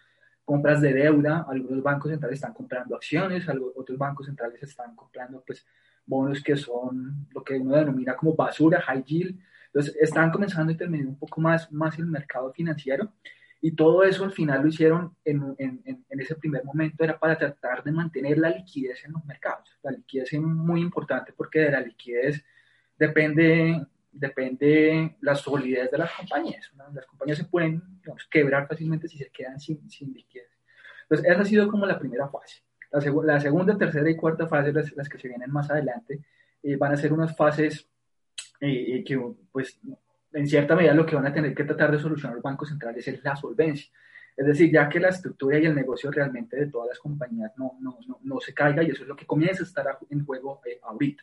compras 0.45 0.81
de 0.81 0.93
deuda. 0.93 1.47
Algunos 1.49 1.83
bancos 1.83 2.11
centrales 2.11 2.37
están 2.37 2.53
comprando 2.53 2.97
acciones, 2.97 3.47
otros 3.77 3.97
bancos 3.97 4.27
centrales 4.27 4.63
están 4.63 4.95
comprando 4.95 5.43
pues, 5.47 5.65
bonos 6.05 6.43
que 6.43 6.57
son 6.57 7.29
lo 7.33 7.43
que 7.43 7.55
uno 7.55 7.77
denomina 7.77 8.17
como 8.17 8.35
basura, 8.35 8.81
high 8.83 9.05
yield, 9.05 9.39
entonces, 9.73 9.97
están 10.01 10.31
comenzando 10.31 10.71
a 10.71 10.73
intervenir 10.73 11.07
un 11.07 11.17
poco 11.17 11.41
más, 11.41 11.71
más 11.71 11.99
el 11.99 12.07
mercado 12.07 12.53
financiero 12.53 13.13
y 13.61 13.73
todo 13.73 14.03
eso 14.03 14.25
al 14.25 14.33
final 14.33 14.63
lo 14.63 14.69
hicieron 14.69 15.15
en, 15.25 15.55
en, 15.59 15.83
en, 15.85 16.21
ese 16.21 16.35
primer 16.35 16.65
momento, 16.65 17.05
era 17.05 17.19
para 17.19 17.39
tratar 17.39 17.85
de 17.85 17.93
mantener 17.93 18.39
la 18.39 18.51
liquidez 18.51 19.05
en 19.05 19.13
los 19.13 19.25
mercados. 19.27 19.79
La 19.83 19.93
liquidez 19.93 20.33
es 20.33 20.41
muy 20.41 20.81
importante 20.81 21.33
porque 21.37 21.61
de 21.61 21.71
la 21.71 21.81
liquidez 21.81 22.43
depende, 22.99 23.87
depende 24.11 25.17
la 25.21 25.35
solidez 25.37 25.91
de 25.91 25.99
las 25.99 26.11
compañías. 26.15 26.73
Las 26.93 27.07
compañías 27.07 27.39
se 27.39 27.45
pueden 27.45 27.83
quebrar 28.31 28.67
fácilmente 28.67 29.09
si 29.09 29.19
se 29.19 29.31
quedan 29.31 29.61
sin, 29.61 29.89
sin 29.91 30.13
liquidez. 30.15 30.49
Entonces, 31.03 31.31
esa 31.31 31.43
ha 31.43 31.45
sido 31.45 31.69
como 31.69 31.87
la 31.87 31.99
primera 31.99 32.29
fase. 32.29 32.63
La, 32.91 33.01
la 33.25 33.41
segunda, 33.41 33.77
tercera 33.77 34.11
y 34.11 34.17
cuarta 34.17 34.49
fase, 34.49 34.73
las, 34.73 34.91
las 34.97 35.09
que 35.09 35.19
se 35.19 35.29
vienen 35.29 35.51
más 35.51 35.71
adelante, 35.71 36.25
eh, 36.63 36.77
van 36.77 36.93
a 36.93 36.97
ser 36.97 37.13
unas 37.13 37.37
fases 37.37 37.90
y, 38.61 39.03
que 39.05 39.21
pues 39.51 39.81
en 40.33 40.47
cierta 40.47 40.77
medida 40.77 40.95
lo 40.95 41.07
que 41.07 41.17
van 41.17 41.27
a 41.27 41.33
tener 41.33 41.55
que 41.55 41.65
tratar 41.65 41.91
de 41.91 41.99
solucionar 41.99 42.35
los 42.35 42.43
bancos 42.43 42.69
centrales 42.69 43.07
es 43.09 43.23
la 43.25 43.35
solvencia. 43.37 43.91
Es 44.37 44.47
decir, 44.47 44.73
ya 44.73 44.89
que 44.89 45.01
la 45.01 45.09
estructura 45.09 45.59
y 45.59 45.67
el 45.67 45.75
negocio 45.75 46.11
realmente 46.11 46.57
de 46.57 46.67
todas 46.69 46.89
las 46.89 46.99
compañías 46.99 47.53
no, 47.57 47.77
no, 47.81 47.99
no, 48.23 48.41
se 48.41 48.55
caiga 48.55 48.83
y 48.83 48.91
eso 48.91 49.03
es 49.03 49.09
lo 49.09 49.17
que 49.17 49.27
comienza 49.27 49.63
a 49.63 49.67
estar 49.67 49.99
en 50.09 50.25
juego 50.25 50.61
eh, 50.65 50.79
ahorita. 50.83 51.23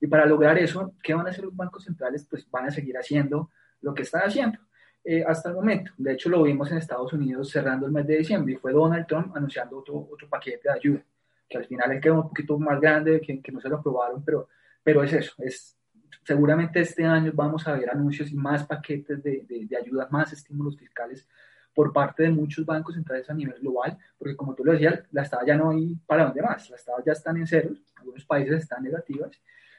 Y 0.00 0.06
para 0.06 0.26
lograr 0.26 0.58
eso, 0.58 0.94
¿qué 1.02 1.14
van 1.14 1.26
a 1.26 1.30
hacer 1.30 1.44
los 1.44 1.54
bancos 1.54 1.84
centrales? 1.84 2.26
Pues 2.28 2.48
van 2.50 2.66
a 2.66 2.70
seguir 2.70 2.96
haciendo 2.96 3.50
lo 3.82 3.94
que 3.94 4.02
están 4.02 4.22
haciendo 4.22 4.58
eh, 5.04 5.22
hasta 5.26 5.50
el 5.50 5.54
momento. 5.54 5.92
De 5.96 6.12
hecho, 6.12 6.28
lo 6.28 6.42
vimos 6.42 6.70
en 6.70 6.78
Estados 6.78 7.12
Unidos 7.12 7.50
cerrando 7.50 7.86
el 7.86 7.92
mes 7.92 8.06
de 8.06 8.18
diciembre 8.18 8.54
y 8.54 8.56
fue 8.56 8.72
Donald 8.72 9.06
Trump 9.06 9.36
anunciando 9.36 9.78
otro, 9.78 10.08
otro 10.10 10.28
paquete 10.28 10.68
de 10.68 10.74
ayuda, 10.74 11.04
que 11.48 11.58
al 11.58 11.66
final 11.66 12.00
quedó 12.00 12.16
un 12.16 12.28
poquito 12.28 12.58
más 12.58 12.80
grande, 12.80 13.20
que, 13.20 13.40
que 13.40 13.52
no 13.52 13.60
se 13.60 13.68
lo 13.68 13.76
aprobaron, 13.76 14.24
pero, 14.24 14.48
pero 14.82 15.04
es 15.04 15.12
eso, 15.12 15.34
es 15.38 15.75
seguramente 16.26 16.80
este 16.80 17.04
año 17.04 17.30
vamos 17.32 17.68
a 17.68 17.72
ver 17.74 17.88
anuncios 17.88 18.32
y 18.32 18.34
más 18.34 18.66
paquetes 18.66 19.22
de, 19.22 19.44
de, 19.48 19.66
de 19.66 19.76
ayuda, 19.76 20.08
más 20.10 20.32
estímulos 20.32 20.76
fiscales 20.76 21.28
por 21.72 21.92
parte 21.92 22.24
de 22.24 22.30
muchos 22.30 22.66
bancos 22.66 22.94
centrales 22.94 23.30
a 23.30 23.34
nivel 23.34 23.60
global, 23.60 23.96
porque 24.18 24.34
como 24.34 24.54
tú 24.54 24.64
lo 24.64 24.72
decías, 24.72 25.04
las 25.12 25.30
tablas 25.30 25.46
ya 25.46 25.56
no 25.56 25.70
hay 25.70 25.94
para 26.06 26.24
dónde 26.24 26.42
más, 26.42 26.68
las 26.70 26.84
tablas 26.84 27.06
ya 27.06 27.12
están 27.12 27.36
en 27.36 27.46
ceros, 27.46 27.78
algunos 27.94 28.24
países 28.24 28.62
están 28.62 28.82
negativas, 28.82 29.30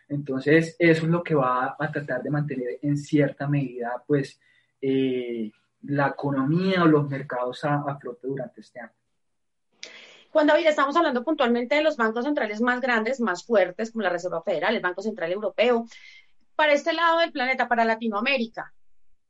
entonces 0.08 0.76
eso 0.80 1.06
es 1.06 1.12
lo 1.12 1.22
que 1.22 1.36
va 1.36 1.76
a 1.78 1.92
tratar 1.92 2.24
de 2.24 2.30
mantener 2.30 2.80
en 2.82 2.96
cierta 2.98 3.48
medida, 3.48 4.02
pues, 4.08 4.40
eh, 4.82 5.52
la 5.82 6.08
economía 6.08 6.84
o 6.84 6.88
los 6.88 7.10
mercados 7.10 7.66
a, 7.66 7.82
a 7.82 7.98
flote 7.98 8.28
durante 8.28 8.62
este 8.62 8.80
año. 8.80 8.92
Juan 10.32 10.48
David, 10.48 10.68
estamos 10.68 10.96
hablando 10.96 11.24
puntualmente 11.24 11.76
de 11.76 11.82
los 11.82 11.98
bancos 11.98 12.26
centrales 12.26 12.62
más 12.62 12.80
grandes, 12.80 13.20
más 13.20 13.44
fuertes, 13.44 13.92
como 13.92 14.04
la 14.04 14.10
Reserva 14.10 14.42
Federal, 14.44 14.76
el 14.76 14.82
Banco 14.82 15.02
Central 15.02 15.32
Europeo. 15.32 15.86
Para 16.58 16.74
este 16.74 16.92
lado 16.92 17.20
del 17.20 17.32
planeta, 17.32 17.68
para 17.68 17.86
Latinoamérica, 17.86 18.74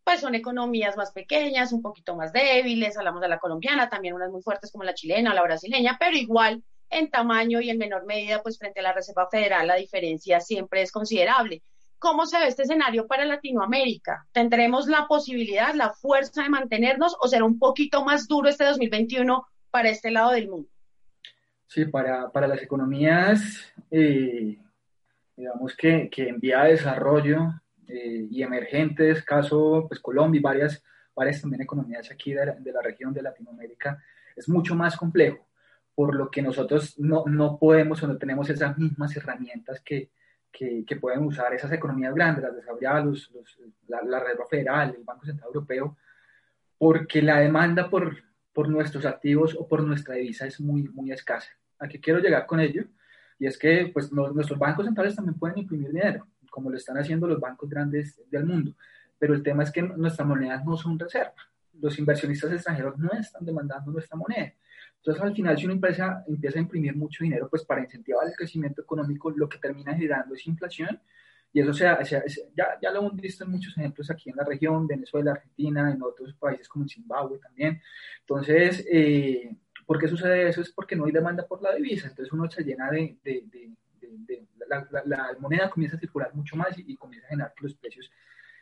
pues 0.05 0.21
son 0.21 0.33
economías 0.33 0.95
más 0.95 1.11
pequeñas, 1.11 1.73
un 1.73 1.81
poquito 1.81 2.15
más 2.15 2.31
débiles, 2.31 2.97
hablamos 2.97 3.19
de 3.19 3.27
la 3.27 3.37
colombiana, 3.37 3.89
también 3.89 4.13
unas 4.13 4.31
muy 4.31 4.41
fuertes 4.41 4.71
como 4.71 4.85
la 4.85 4.93
chilena 4.93 5.31
o 5.31 5.33
la 5.33 5.43
brasileña, 5.43 5.97
pero 5.99 6.15
igual 6.15 6.63
en 6.89 7.09
tamaño 7.09 7.59
y 7.59 7.69
en 7.69 7.79
menor 7.79 8.05
medida, 8.05 8.41
pues 8.41 8.57
frente 8.57 8.79
a 8.79 8.83
la 8.83 8.93
Reserva 8.93 9.27
Federal 9.29 9.67
la 9.67 9.75
diferencia 9.75 10.39
siempre 10.39 10.81
es 10.81 10.89
considerable. 10.93 11.63
¿Cómo 11.99 12.25
se 12.27 12.39
ve 12.39 12.47
este 12.47 12.63
escenario 12.63 13.07
para 13.07 13.25
Latinoamérica? 13.25 14.25
¿Tendremos 14.31 14.87
la 14.87 15.05
posibilidad, 15.05 15.75
la 15.75 15.91
fuerza 15.91 16.43
de 16.43 16.49
mantenernos 16.49 17.17
o 17.19 17.27
será 17.27 17.43
un 17.43 17.59
poquito 17.59 18.05
más 18.05 18.29
duro 18.29 18.47
este 18.47 18.63
2021 18.63 19.45
para 19.69 19.89
este 19.89 20.11
lado 20.11 20.31
del 20.31 20.47
mundo? 20.47 20.69
Sí, 21.67 21.83
para, 21.83 22.29
para 22.29 22.47
las 22.47 22.63
economías, 22.63 23.73
eh, 23.91 24.57
digamos 25.37 25.75
que, 25.75 26.09
que 26.09 26.27
en 26.27 26.39
vía 26.39 26.63
de 26.63 26.71
desarrollo, 26.71 27.53
eh, 27.87 28.27
y 28.29 28.43
emergentes, 28.43 29.23
caso 29.23 29.85
pues 29.87 30.01
Colombia 30.01 30.39
y 30.39 30.41
varias, 30.41 30.83
varias 31.15 31.39
también 31.39 31.61
economías 31.61 32.11
aquí 32.11 32.33
de 32.33 32.45
la, 32.45 32.55
de 32.55 32.71
la, 32.73 32.81
región 32.81 33.13
de 33.13 33.21
Latinoamérica, 33.21 34.03
es 34.35 34.49
mucho 34.49 34.75
más 34.75 34.97
complejo, 34.97 35.47
por 35.95 36.13
lo 36.13 36.29
que 36.29 36.41
nosotros 36.41 36.99
no, 36.99 37.23
no 37.27 37.57
podemos 37.57 38.03
o 38.03 38.07
no 38.07 38.17
tenemos 38.17 38.49
esas 38.49 38.77
mismas 38.77 39.15
herramientas 39.15 39.79
que, 39.79 40.11
que, 40.51 40.83
que 40.85 40.95
pueden 40.97 41.23
usar 41.23 41.53
esas 41.53 41.71
economías 41.71 42.13
grandes, 42.13 42.43
las 42.43 42.55
desarrolladas, 42.57 43.05
los, 43.05 43.31
los, 43.31 43.59
la, 43.87 44.01
la 44.03 44.19
Reserva 44.19 44.45
Federal, 44.49 44.95
el 44.97 45.05
Banco 45.05 45.25
Central 45.25 45.47
Europeo, 45.47 45.97
porque 46.77 47.21
la 47.21 47.39
demanda 47.39 47.89
por, 47.89 48.17
por 48.51 48.67
nuestros 48.67 49.05
activos 49.05 49.55
o 49.57 49.65
por 49.65 49.81
nuestra 49.81 50.15
divisa 50.15 50.45
es 50.45 50.59
muy, 50.59 50.89
muy 50.89 51.11
escasa. 51.11 51.51
¿A 51.79 51.87
qué 51.87 52.01
quiero 52.01 52.19
llegar 52.19 52.45
con 52.45 52.59
ello? 52.59 52.83
Y 53.39 53.45
es 53.45 53.57
que 53.57 53.91
pues, 53.93 54.11
los, 54.11 54.33
nuestros 54.33 54.57
bancos 54.57 54.85
centrales 54.85 55.15
también 55.15 55.37
pueden 55.37 55.59
imprimir 55.59 55.89
dinero 55.89 56.27
como 56.57 56.71
lo 56.71 56.77
están 56.77 56.97
haciendo 56.97 57.27
los 57.27 57.39
bancos 57.39 57.69
grandes 57.69 58.19
del 58.31 58.43
mundo. 58.43 58.73
Pero 59.19 59.35
el 59.35 59.43
tema 59.43 59.61
es 59.61 59.71
que 59.71 59.83
nuestras 59.83 60.27
monedas 60.27 60.65
no 60.65 60.75
son 60.75 60.97
reserva. 60.97 61.35
Los 61.79 61.99
inversionistas 61.99 62.51
extranjeros 62.51 62.97
no 62.97 63.11
están 63.11 63.45
demandando 63.45 63.91
nuestra 63.91 64.17
moneda. 64.17 64.53
Entonces, 64.95 65.23
al 65.23 65.35
final, 65.35 65.55
si 65.55 65.65
una 65.65 65.75
empresa 65.75 66.23
empieza 66.27 66.57
a 66.57 66.61
imprimir 66.63 66.95
mucho 66.95 67.23
dinero, 67.23 67.47
pues 67.47 67.63
para 67.63 67.81
incentivar 67.81 68.27
el 68.27 68.33
crecimiento 68.33 68.81
económico, 68.81 69.29
lo 69.29 69.47
que 69.47 69.59
termina 69.59 69.93
generando 69.93 70.33
es 70.33 70.47
inflación. 70.47 70.99
Y 71.53 71.61
eso 71.61 71.73
sea, 71.73 72.03
sea 72.03 72.23
ya, 72.55 72.77
ya 72.81 72.91
lo 72.91 73.01
hemos 73.01 73.15
visto 73.15 73.43
en 73.43 73.51
muchos 73.51 73.77
ejemplos 73.77 74.09
aquí 74.09 74.31
en 74.31 74.35
la 74.35 74.43
región, 74.43 74.87
Venezuela, 74.87 75.33
Argentina, 75.33 75.91
en 75.91 76.01
otros 76.01 76.33
países 76.33 76.67
como 76.67 76.87
Zimbabue 76.87 77.37
también. 77.37 77.79
Entonces, 78.21 78.83
eh, 78.91 79.55
¿por 79.87 79.97
qué 79.97 80.07
sucede 80.07 80.49
eso? 80.49 80.61
Es 80.61 80.71
porque 80.71 80.95
no 80.95 81.05
hay 81.05 81.11
demanda 81.11 81.47
por 81.47 81.63
la 81.63 81.73
divisa. 81.73 82.07
Entonces, 82.09 82.31
uno 82.31 82.51
se 82.51 82.63
llena 82.63 82.91
de, 82.91 83.17
de, 83.23 83.43
de, 83.49 83.71
la, 84.67 85.35
moneda 85.39 85.69
comienza 85.69 85.97
a 85.97 85.99
circular 85.99 86.33
mucho 86.35 86.55
más 86.55 86.77
y, 86.77 86.95
comienza 86.95 87.27
a 87.27 87.29
generar 87.29 87.53
que 87.55 87.63
los 87.63 87.73
precios 87.75 88.11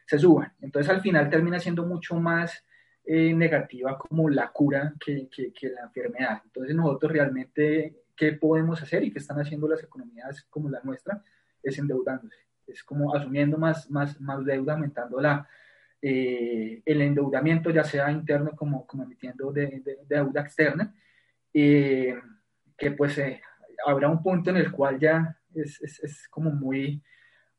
se 0.05 0.19
suban. 0.19 0.53
Entonces 0.61 0.91
al 0.91 1.01
final 1.01 1.29
termina 1.29 1.59
siendo 1.59 1.83
mucho 1.85 2.15
más 2.15 2.63
eh, 3.03 3.33
negativa 3.33 3.97
como 3.97 4.29
la 4.29 4.51
cura 4.51 4.93
que, 5.03 5.27
que, 5.29 5.69
la 5.69 5.81
enfermedad. 5.81 6.41
Entonces 6.45 6.75
nosotros 6.75 7.11
realmente, 7.11 8.03
¿qué 8.15 8.33
podemos 8.33 8.81
hacer 8.81 9.03
y 9.03 9.11
qué 9.11 9.19
están 9.19 9.39
haciendo 9.39 9.67
las 9.67 9.83
economías 9.83 10.43
como 10.49 10.69
la 10.69 10.79
nuestra? 10.83 11.23
Es 11.63 11.79
endeudándose. 11.79 12.37
Es 12.67 12.83
como 12.83 13.15
asumiendo 13.15 13.57
más, 13.57 13.89
más, 13.89 14.19
más 14.21 14.45
deuda, 14.45 14.73
aumentando 14.73 15.19
la, 15.19 15.47
eh, 16.01 16.81
el 16.85 17.01
endeudamiento, 17.01 17.69
ya 17.71 17.83
sea 17.83 18.11
interno 18.11 18.51
como, 18.55 18.85
como 18.85 19.03
emitiendo 19.03 19.51
de, 19.51 19.81
de, 19.83 19.97
deuda 20.07 20.41
externa, 20.41 20.93
eh, 21.57 22.19
que 22.77 22.91
pues 22.91 23.17
habrá 23.85 24.09
un 24.09 24.21
punto 24.21 24.49
en 24.49 24.57
el 24.57 24.71
cual 24.73 24.99
ya 24.99 25.39
es, 25.53 25.81
es, 25.81 26.03
es, 26.03 26.27
como 26.27 26.51
muy 26.51 27.01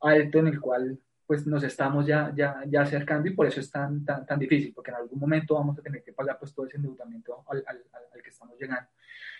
alto 0.00 0.38
en 0.38 0.48
el 0.48 0.60
cual 0.60 0.98
pues 1.26 1.46
nos 1.46 1.64
estamos 1.64 2.06
ya, 2.06 2.30
ya, 2.36 2.62
ya 2.68 2.82
acercando 2.82 3.26
y 3.26 3.32
por 3.32 3.46
eso 3.46 3.58
es 3.58 3.70
tan, 3.70 4.04
tan, 4.04 4.26
tan 4.26 4.38
difícil, 4.38 4.72
porque 4.74 4.90
en 4.90 4.98
algún 4.98 5.18
momento 5.18 5.54
vamos 5.54 5.78
a 5.78 5.82
tener 5.82 6.02
que 6.02 6.12
pagar 6.12 6.38
pues 6.38 6.54
todo 6.54 6.66
ese 6.66 6.76
endeudamiento 6.76 7.42
al, 7.48 7.64
al, 7.66 7.82
al 8.14 8.22
que 8.22 8.28
estamos 8.28 8.58
llegando. 8.60 8.90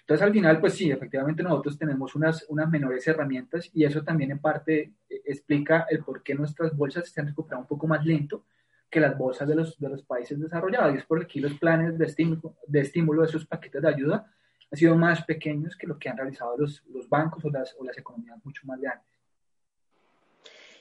Entonces 0.01 0.27
al 0.27 0.33
final 0.33 0.59
pues 0.59 0.73
sí, 0.73 0.91
efectivamente 0.91 1.43
nosotros 1.43 1.79
tenemos 1.79 2.15
unas, 2.15 2.47
unas 2.49 2.71
menores 2.71 3.07
herramientas 3.07 3.71
y 3.75 3.85
eso 3.85 4.03
también 4.03 4.31
en 4.31 4.39
parte 4.39 4.95
eh, 5.09 5.23
explica 5.27 5.87
el 5.91 6.03
por 6.03 6.23
qué 6.23 6.35
nuestras 6.35 6.75
bolsas 6.75 7.11
se 7.11 7.21
han 7.21 7.27
recuperado 7.27 7.61
un 7.61 7.69
poco 7.69 7.87
más 7.87 8.05
lento 8.07 8.47
que 8.89 9.01
las 9.01 9.19
bolsas 9.19 9.47
de 9.47 9.55
los, 9.55 9.79
de 9.79 9.91
los 9.91 10.03
países 10.03 10.41
desarrollados 10.41 10.95
y 10.95 10.99
es 10.99 11.05
porque 11.05 11.25
aquí 11.25 11.41
los 11.41 11.55
planes 11.59 11.99
de 11.99 12.07
estímulo, 12.07 12.57
de 12.67 12.81
estímulo 12.81 13.21
de 13.21 13.29
esos 13.29 13.47
paquetes 13.47 13.83
de 13.83 13.89
ayuda 13.89 14.33
han 14.77 14.81
sido 14.81 14.95
más 14.95 15.25
pequeños 15.25 15.75
que 15.75 15.87
lo 15.87 15.99
que 15.99 16.11
han 16.11 16.19
realizado 16.19 16.55
los, 16.59 16.83
los 16.89 17.09
bancos 17.09 17.43
o 17.47 17.51
las, 17.51 17.75
o 17.79 17.85
las 17.85 17.97
economías 17.97 18.37
mucho 18.45 18.61
más 18.67 18.79
grandes. 18.79 19.07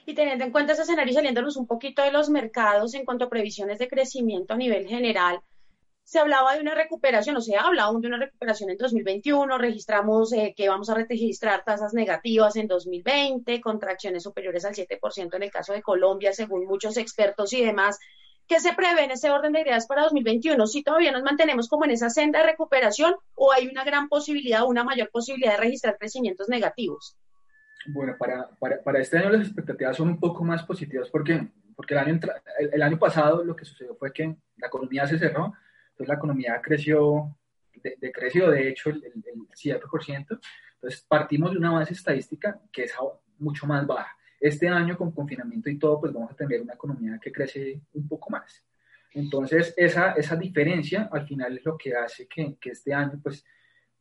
Y 0.06 0.14
teniendo 0.14 0.44
en 0.44 0.52
cuenta 0.52 0.74
ese 0.74 0.82
escenario 0.82 1.12
y 1.12 1.16
saliéndonos 1.16 1.56
un 1.56 1.66
poquito 1.66 2.04
de 2.04 2.12
los 2.12 2.30
mercados 2.30 2.94
en 2.94 3.06
cuanto 3.06 3.26
a 3.26 3.30
previsiones 3.30 3.80
de 3.80 3.88
crecimiento 3.88 4.54
a 4.54 4.58
nivel 4.58 4.86
general, 4.86 5.40
se 6.04 6.20
hablaba 6.20 6.54
de 6.54 6.62
una 6.62 6.76
recuperación, 6.76 7.38
o 7.38 7.42
se 7.42 7.56
ha 7.56 7.62
hablado 7.62 7.98
de 8.00 8.08
una 8.08 8.20
recuperación 8.20 8.70
en 8.70 8.78
2021, 8.78 9.58
registramos 9.58 10.34
eh, 10.34 10.54
que 10.56 10.68
vamos 10.68 10.90
a 10.90 10.96
registrar 10.96 11.64
tasas 11.64 11.94
negativas 11.94 12.58
en 12.58 12.68
2020, 12.68 13.62
contracciones 13.62 14.24
superiores 14.24 14.66
al 14.66 14.76
7% 14.76 15.36
en 15.36 15.44
el 15.44 15.52
caso 15.52 15.72
de 15.72 15.82
Colombia, 15.82 16.34
según 16.34 16.66
muchos 16.66 16.98
expertos 16.98 17.54
y 17.54 17.64
demás. 17.64 17.98
¿Qué 18.48 18.60
se 18.60 18.74
prevé 18.74 19.06
en 19.06 19.12
ese 19.12 19.32
orden 19.32 19.54
de 19.54 19.62
ideas 19.62 19.88
para 19.88 20.04
2021? 20.04 20.68
Si 20.68 20.84
todavía 20.84 21.12
nos 21.12 21.24
mantenemos 21.24 21.68
como 21.68 21.86
en 21.86 21.92
esa 21.92 22.10
senda 22.10 22.40
de 22.40 22.52
recuperación 22.52 23.16
o 23.34 23.52
hay 23.52 23.68
una 23.68 23.84
gran 23.84 24.08
posibilidad, 24.08 24.66
una 24.66 24.84
mayor 24.84 25.10
posibilidad 25.10 25.54
de 25.54 25.58
registrar 25.58 25.98
crecimientos 25.98 26.48
negativos. 26.48 27.18
Bueno, 27.88 28.16
para, 28.18 28.50
para, 28.60 28.82
para 28.84 29.00
este 29.00 29.18
año 29.18 29.30
las 29.30 29.48
expectativas 29.48 29.98
son 29.98 30.10
un 30.10 30.20
poco 30.20 30.44
más 30.44 30.64
positivas. 30.64 31.10
¿Por 31.10 31.24
qué? 31.24 31.48
Porque 31.76 31.94
el 31.96 32.00
año, 32.00 32.20
el, 32.60 32.74
el 32.74 32.84
año 32.84 33.00
pasado 33.00 33.44
lo 33.44 33.56
que 33.56 33.66
sucedió 33.66 33.96
fue 33.96 34.14
que 34.14 34.36
la 34.58 34.68
economía 34.68 35.08
se 35.08 35.18
cerró, 35.18 35.54
entonces 35.90 36.08
la 36.08 36.16
economía 36.16 36.62
creció, 36.62 37.36
decreció 38.00 38.52
de, 38.52 38.60
de 38.60 38.70
hecho 38.70 38.90
el, 38.90 39.04
el, 39.04 39.24
el 39.26 39.48
7%. 39.50 40.40
Entonces 40.76 41.06
partimos 41.08 41.52
de 41.52 41.58
una 41.58 41.72
base 41.72 41.94
estadística 41.94 42.60
que 42.72 42.84
es 42.84 42.94
mucho 43.40 43.66
más 43.66 43.86
baja. 43.88 44.16
Este 44.40 44.68
año 44.68 44.98
con 44.98 45.12
confinamiento 45.12 45.70
y 45.70 45.78
todo, 45.78 46.00
pues 46.00 46.14
vamos 46.14 46.32
a 46.32 46.36
tener 46.36 46.62
una 46.62 46.74
economía 46.74 47.20
que 47.22 47.32
crece 47.32 47.82
un 47.94 48.08
poco 48.08 48.30
más. 48.30 48.64
Entonces, 49.14 49.74
esa, 49.78 50.12
esa 50.12 50.36
diferencia 50.36 51.10
al 51.12 51.26
final 51.26 51.58
es 51.58 51.66
lo 51.66 51.78
que 51.78 51.96
hace 51.96 52.28
que, 52.28 52.58
que 52.60 52.72
este 52.72 52.94
año, 52.94 53.20
pues, 53.24 53.46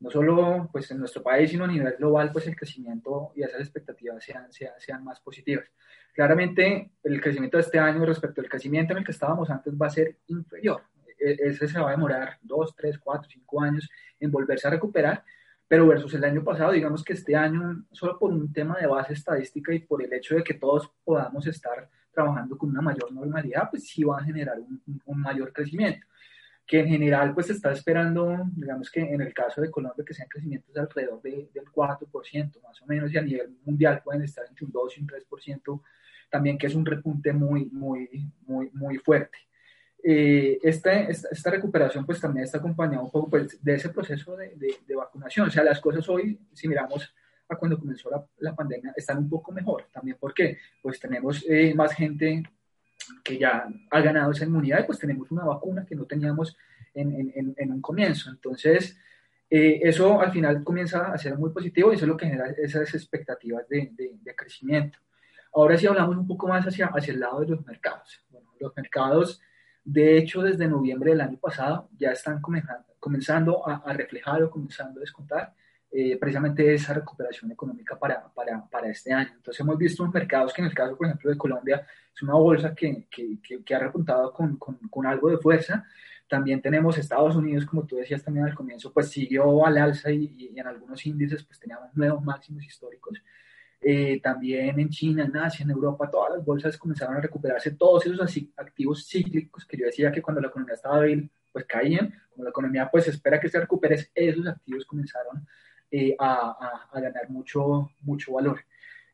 no 0.01 0.11
solo 0.11 0.69
pues, 0.73 0.91
en 0.91 0.99
nuestro 0.99 1.23
país, 1.23 1.51
sino 1.51 1.65
a 1.65 1.69
nivel 1.69 1.95
global, 1.97 2.31
pues 2.33 2.47
el 2.47 2.57
crecimiento 2.57 3.33
y 3.37 3.43
esas 3.43 3.61
expectativas 3.61 4.23
sean, 4.25 4.53
sean, 4.53 4.75
sean 4.79 5.05
más 5.05 5.21
positivas. 5.21 5.67
Claramente, 6.13 6.91
el 7.03 7.21
crecimiento 7.21 7.57
de 7.57 7.63
este 7.63 7.79
año 7.79 8.05
respecto 8.05 8.41
al 8.41 8.49
crecimiento 8.49 8.93
en 8.93 8.99
el 8.99 9.05
que 9.05 9.13
estábamos 9.13 9.51
antes 9.51 9.75
va 9.75 9.87
a 9.87 9.91
ser 9.91 10.19
inferior. 10.27 10.83
E, 11.19 11.37
ese 11.41 11.69
se 11.69 11.81
va 11.81 11.89
a 11.89 11.93
demorar 11.93 12.39
dos, 12.43 12.75
tres, 12.77 12.99
cuatro, 12.99 13.29
cinco 13.31 13.61
años 13.61 13.89
en 14.21 14.31
volverse 14.31 14.67
a 14.67 14.71
recuperar, 14.71 15.25
pero 15.75 15.89
versus 15.89 16.15
el 16.15 16.23
año 16.23 16.45
pasado, 16.45 16.71
digamos 16.71 17.03
que 17.03 17.15
este 17.15 17.35
año, 17.35 17.85
solo 17.91 18.17
por 18.17 18.31
un 18.31 18.53
tema 18.53 18.79
de 18.81 18.87
base 18.87 19.13
estadística 19.13 19.75
y 19.75 19.81
por 19.81 20.05
el 20.05 20.13
hecho 20.13 20.37
de 20.37 20.45
que 20.45 20.55
todos 20.55 20.89
podamos 21.03 21.45
estar 21.49 21.91
trabajando 22.13 22.57
con 22.57 22.71
una 22.71 22.81
mayor 22.81 23.11
normalidad, 23.11 23.71
pues 23.71 23.89
sí 23.89 24.05
va 24.05 24.21
a 24.21 24.23
generar 24.23 24.57
un, 24.61 25.21
mayor 25.21 25.53
crecimiento 25.53 26.07
que 26.65 26.79
en 26.79 26.87
general 26.87 27.35
pues 27.35 27.49
se 27.49 27.55
está 27.55 27.73
esperando, 27.73 28.45
digamos 28.55 28.89
que 28.89 29.01
en 29.01 29.21
el 29.21 29.35
caso 29.35 29.63
de 29.63 29.71
Colombia, 29.73 30.05
que 30.07 30.15
sean 30.15 30.29
crecimientos 30.29 30.73
de 30.73 30.81
alrededor 30.81 31.21
de, 31.23 31.51
del 31.53 31.65
4% 31.65 32.63
más 32.63 32.81
o 32.81 32.87
menos, 32.87 33.13
y 33.13 33.19
a 33.19 33.23
nivel 33.23 33.59
mundial 33.65 34.01
pueden 34.05 34.23
estar 34.23 34.47
entre 34.49 34.67
un 34.67 34.71
2 34.71 34.97
y 34.97 35.01
un 35.01 35.09
3%, 35.09 35.83
también 36.31 36.57
que 36.57 36.69
es 36.69 36.75
un 36.77 36.87
repunte 36.87 37.33
muy, 37.33 37.65
muy, 37.65 38.31
muy, 38.47 38.71
muy 38.75 38.99
fuerte. 38.99 39.39
Eh, 40.07 40.59
esta, 40.63 40.93
esta, 40.93 41.51
recuperación 41.51 42.05
pues 42.05 42.21
también 42.21 42.45
está 42.45 42.59
acompañada 42.59 43.03
un 43.03 43.11
poco 43.11 43.31
pues, 43.31 43.63
de 43.65 43.75
ese 43.75 43.89
proceso 43.89 44.37
de, 44.37 44.55
de, 44.87 44.95
vacunación. 44.95 45.49
O 45.49 45.51
sea, 45.51 45.65
las 45.65 45.81
cosas 45.81 46.07
hoy, 46.09 46.39
si 46.53 46.69
miramos 46.69 47.15
a 47.49 47.57
cuando 47.57 47.79
comenzó 47.79 48.11
la, 48.11 48.25
la 48.39 48.55
pandemia, 48.55 48.93
están 48.95 49.19
un 49.19 49.31
poco 49.31 49.51
mejor. 49.51 49.87
También 49.91 50.19
porque 50.21 50.59
pues 50.83 51.01
tenemos 51.01 51.45
eh, 51.49 51.73
más 51.75 51.95
gente 51.95 52.43
que 53.23 53.39
ya 53.39 53.67
ha 53.91 54.01
ganado 54.01 54.33
esa 54.33 54.45
inmunidad 54.45 54.81
y 54.81 54.87
pues 54.87 54.99
tenemos 54.99 55.31
una 55.31 55.45
vacuna 55.45 55.87
que 55.87 55.97
no 55.97 56.05
teníamos 56.05 56.57
en, 56.93 57.33
en, 57.35 57.55
en 57.57 57.73
un 57.73 57.81
comienzo. 57.81 58.31
Entonces, 58.31 58.99
eh, 59.57 59.81
eso 59.89 60.21
al 60.21 60.33
final 60.33 60.65
comienza 60.65 61.13
a 61.13 61.19
ser 61.19 61.39
muy 61.39 61.51
positivo 61.51 61.93
y 61.93 61.97
eso 61.97 62.05
es 62.05 62.09
lo 62.09 62.17
que 62.17 62.27
genera 62.27 62.51
esas 62.59 62.95
expectativas 62.95 63.69
de, 63.69 63.91
de, 63.93 64.35
crecimiento. 64.35 64.99
Ahora 65.53 65.77
sí 65.77 65.87
hablamos 65.87 66.17
un 66.17 66.27
poco 66.27 66.49
más 66.49 66.65
hacia, 66.67 66.87
hacia 66.87 67.15
el 67.15 67.21
lado 67.21 67.41
de 67.41 67.49
los 67.49 67.65
mercados. 67.65 68.21
Bueno, 68.31 68.53
los 68.59 68.77
mercados, 68.77 69.41
de 69.85 70.17
hecho, 70.17 70.43
desde 70.43 70.67
noviembre 70.67 71.11
del 71.11 71.21
año 71.21 71.39
pasado 71.39 71.91
ya 71.99 72.11
están 72.11 72.41
comenzando, 72.41 73.69
a, 73.69 73.93
reflejar 73.93 74.43
o 74.43 74.51
comenzando 74.51 74.99
a 74.99 75.03
descontar 75.03 75.55
eh, 75.91 76.17
precisamente 76.17 76.75
esa 76.75 76.95
recuperación 76.95 77.53
económica 77.53 77.99
para, 77.99 78.27
para, 78.33 78.65
para, 78.67 78.89
este 78.89 79.13
año. 79.13 79.31
Entonces 79.37 79.61
hemos 79.61 79.77
visto 79.77 80.03
unos 80.03 80.15
mercados 80.15 80.55
que 80.55 80.63
en 80.63 80.69
el 80.69 80.75
caso, 80.75 80.97
por 80.97 81.07
ejemplo, 81.07 81.31
de 81.31 81.37
Colombia, 81.37 81.87
es 82.15 82.23
una 82.23 82.33
bolsa 82.33 82.75
que, 82.75 83.07
que, 83.11 83.39
que 83.63 83.75
ha 83.75 83.79
repuntado 83.79 84.33
con, 84.33 84.57
con, 84.57 84.77
con, 84.89 85.07
algo 85.07 85.29
de 85.29 85.37
fuerza. 85.37 85.87
También 86.29 86.63
tenemos 86.63 86.97
Estados 86.97 87.37
Unidos, 87.37 87.67
como 87.67 87.85
tú 87.85 87.97
decías 87.97 88.25
también 88.25 88.47
al 88.47 88.55
comienzo, 88.55 88.91
pues 88.91 89.11
siguió 89.11 89.67
al 89.67 89.77
alza 89.77 90.11
y, 90.11 90.35
y 90.51 90.59
en 90.59 90.67
algunos 90.67 91.05
índices 91.05 91.45
pues 91.45 91.61
teníamos 91.61 91.95
nuevos 91.95 92.25
máximos 92.25 92.65
históricos. 92.65 93.21
Eh, 93.87 94.19
también 94.23 94.81
en 94.81 94.89
China, 94.89 95.25
en 95.25 95.37
Asia, 95.37 95.63
en 95.63 95.71
Europa, 95.71 96.09
todas 96.11 96.37
las 96.37 96.45
bolsas 96.45 96.79
comenzaron 96.79 97.17
a 97.17 97.21
recuperarse, 97.21 97.73
todos 97.73 98.07
esos 98.07 98.19
activos 98.57 99.07
cíclicos 99.07 99.67
que 99.67 99.77
yo 99.77 99.85
decía 99.85 100.11
que 100.11 100.23
cuando 100.23 100.41
la 100.41 100.49
economía 100.49 100.75
estaba 100.75 101.01
débil, 101.01 101.31
pues 101.53 101.67
caían, 101.67 102.15
como 102.31 102.45
la 102.45 102.51
economía 102.51 102.89
pues 102.91 103.09
espera 103.09 103.39
que 103.39 103.51
se 103.51 103.61
recupere, 103.61 104.09
esos 104.15 104.47
activos 104.47 104.87
comenzaron 104.87 105.47
eh, 105.91 106.17
a, 106.19 106.87
a, 106.91 106.99
ganar 106.99 107.29
mucho, 107.29 107.91
mucho 108.01 108.33
valor. 108.33 108.65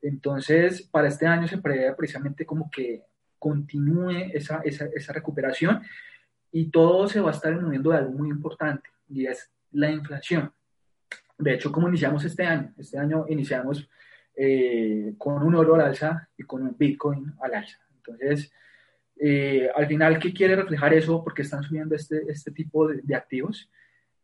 Entonces, 0.01 0.83
para 0.83 1.09
este 1.09 1.27
año 1.27 1.49
se 1.49 1.59
prevé 1.59 1.93
precisamente 1.95 2.47
como 2.47 2.71
que 2.71 3.03
continúe 3.41 4.31
esa, 4.33 4.61
esa, 4.65 4.87
esa 4.95 5.13
recuperación 5.13 5.83
y 6.53 6.71
todo 6.71 7.09
se 7.09 7.21
va 7.21 7.31
a 7.31 7.35
estar 7.35 7.61
moviendo 7.61 7.91
de 7.91 7.97
algo 7.99 8.13
muy 8.13 8.29
importante 8.29 8.89
y 9.09 9.27
es 9.27 9.51
la 9.73 9.91
inflación. 9.91 10.53
De 11.37 11.55
hecho, 11.55 11.73
como 11.73 11.89
iniciamos 11.89 12.25
este 12.25 12.45
año, 12.45 12.73
este 12.79 12.99
año 12.99 13.27
iniciamos 13.29 13.89
eh, 14.43 15.17
con 15.19 15.43
un 15.43 15.55
oro 15.55 15.75
al 15.75 15.83
alza 15.83 16.27
y 16.35 16.45
con 16.45 16.63
un 16.63 16.75
Bitcoin 16.75 17.35
al 17.43 17.57
alza. 17.57 17.77
Entonces, 17.97 18.51
eh, 19.17 19.69
al 19.75 19.87
final, 19.87 20.19
¿qué 20.19 20.33
quiere 20.33 20.57
reflejar 20.57 20.95
eso? 20.95 21.23
Porque 21.23 21.43
están 21.43 21.63
subiendo 21.63 21.95
este, 21.95 22.23
este 22.27 22.51
tipo 22.51 22.89
de, 22.89 23.15
activos. 23.15 23.71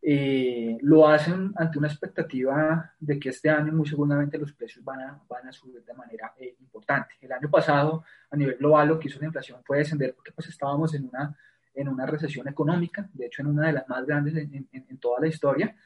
Eh, 0.01 0.79
lo 0.81 1.07
hacen 1.07 1.53
ante 1.57 1.79
una 1.79 1.89
expectativa 1.89 2.95
de 2.99 3.19
que 3.19 3.29
este 3.29 3.51
año 3.51 3.75
muy 3.75 3.87
seguramente 3.87 4.39
los 4.39 4.55
precios 4.55 4.83
van 4.83 5.01
a, 5.01 5.23
van 5.29 5.49
a 5.49 5.53
subir 5.53 5.85
de 5.85 5.93
manera 5.93 6.33
importante. 6.61 7.17
El 7.21 7.33
año 7.33 7.51
pasado, 7.51 8.03
a 8.31 8.37
nivel 8.39 8.57
global, 8.57 8.89
lo 8.89 8.99
que 8.99 9.09
hizo 9.09 9.21
la 9.21 9.27
inflación 9.27 9.61
fue 9.67 9.79
descender 9.79 10.15
porque 10.15 10.33
pues 10.33 10.49
estábamos 10.49 10.95
en 10.95 11.11
una, 11.11 11.37
en 11.75 11.89
una 11.89 12.07
recesión 12.07 12.49
económica, 12.49 13.07
de 13.13 13.27
hecho 13.27 13.43
en 13.43 13.49
una 13.49 13.67
de 13.67 13.75
las 13.75 13.87
más 13.87 14.07
grandes 14.07 14.35
en, 14.37 14.67
en, 14.73 14.87
en 14.89 14.99
toda 14.99 15.21
la 15.21 15.27
historia, 15.27 15.77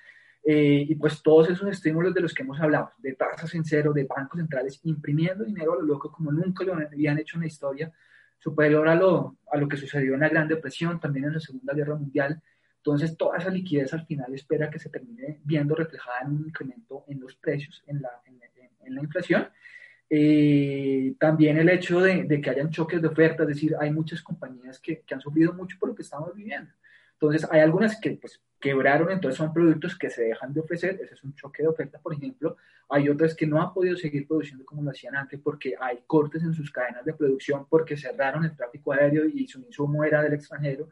eh, 0.42 0.86
y 0.88 0.94
pues 0.94 1.22
todos 1.22 1.50
esos 1.50 1.68
estímulos 1.68 2.14
de 2.14 2.22
los 2.22 2.32
que 2.32 2.42
hemos 2.42 2.60
hablado, 2.60 2.92
de 2.98 3.12
tasas 3.12 3.54
en 3.54 3.64
cero, 3.64 3.92
de 3.92 4.04
bancos 4.04 4.38
centrales 4.38 4.80
imprimiendo 4.84 5.44
dinero 5.44 5.74
a 5.74 5.76
lo 5.76 5.82
loco 5.82 6.10
como 6.10 6.32
nunca 6.32 6.64
lo 6.64 6.74
habían 6.74 7.18
hecho 7.18 7.36
en 7.36 7.42
la 7.42 7.46
historia, 7.46 7.92
superior 8.38 8.88
a 8.88 8.94
lo, 8.94 9.36
a 9.52 9.58
lo 9.58 9.68
que 9.68 9.76
sucedió 9.76 10.14
en 10.14 10.20
la 10.20 10.28
Gran 10.28 10.48
Depresión, 10.48 10.98
también 10.98 11.26
en 11.26 11.34
la 11.34 11.40
Segunda 11.40 11.74
Guerra 11.74 11.94
Mundial. 11.96 12.42
Entonces, 12.76 13.16
toda 13.18 13.36
esa 13.36 13.50
liquidez 13.50 13.92
al 13.92 14.06
final 14.06 14.32
espera 14.32 14.70
que 14.70 14.78
se 14.78 14.88
termine 14.88 15.40
viendo 15.44 15.74
reflejada 15.74 16.20
en 16.22 16.28
un 16.28 16.46
incremento 16.46 17.04
en 17.08 17.20
los 17.20 17.36
precios, 17.36 17.84
en 17.86 18.00
la, 18.00 18.08
en, 18.24 18.94
la 18.94 19.02
inflación. 19.02 19.46
Eh, 20.08 21.14
también 21.20 21.58
el 21.58 21.68
hecho 21.68 22.00
de, 22.00 22.24
de, 22.24 22.40
que 22.40 22.50
hayan 22.50 22.70
choques 22.70 23.00
de 23.00 23.08
oferta, 23.08 23.42
es 23.42 23.50
decir, 23.50 23.76
hay 23.78 23.92
muchas 23.92 24.22
compañías 24.22 24.80
que, 24.80 25.02
que 25.02 25.14
han 25.14 25.20
sufrido 25.20 25.52
mucho 25.52 25.76
por 25.78 25.90
lo 25.90 25.94
que 25.94 26.02
estamos 26.02 26.34
viviendo. 26.34 26.72
Entonces, 27.20 27.46
hay 27.50 27.60
algunas 27.60 28.00
que 28.00 28.12
pues, 28.12 28.40
quebraron, 28.58 29.10
entonces 29.10 29.36
son 29.36 29.52
productos 29.52 29.96
que 29.96 30.08
se 30.08 30.22
dejan 30.22 30.54
de 30.54 30.60
ofrecer, 30.60 30.98
ese 31.02 31.14
es 31.14 31.22
un 31.22 31.34
choque 31.34 31.62
de 31.62 31.68
oferta, 31.68 31.98
por 31.98 32.14
ejemplo. 32.14 32.56
Hay 32.88 33.10
otras 33.10 33.34
que 33.34 33.46
no 33.46 33.60
han 33.60 33.74
podido 33.74 33.94
seguir 33.96 34.26
produciendo 34.26 34.64
como 34.64 34.82
lo 34.82 34.90
hacían 34.90 35.14
antes 35.14 35.38
porque 35.38 35.74
hay 35.78 35.98
cortes 36.06 36.42
en 36.42 36.54
sus 36.54 36.70
cadenas 36.70 37.04
de 37.04 37.12
producción 37.12 37.66
porque 37.68 37.96
cerraron 37.96 38.44
el 38.44 38.56
tráfico 38.56 38.92
aéreo 38.92 39.26
y 39.26 39.46
su 39.46 39.60
insumo 39.60 40.02
era 40.02 40.22
del 40.22 40.32
extranjero. 40.32 40.88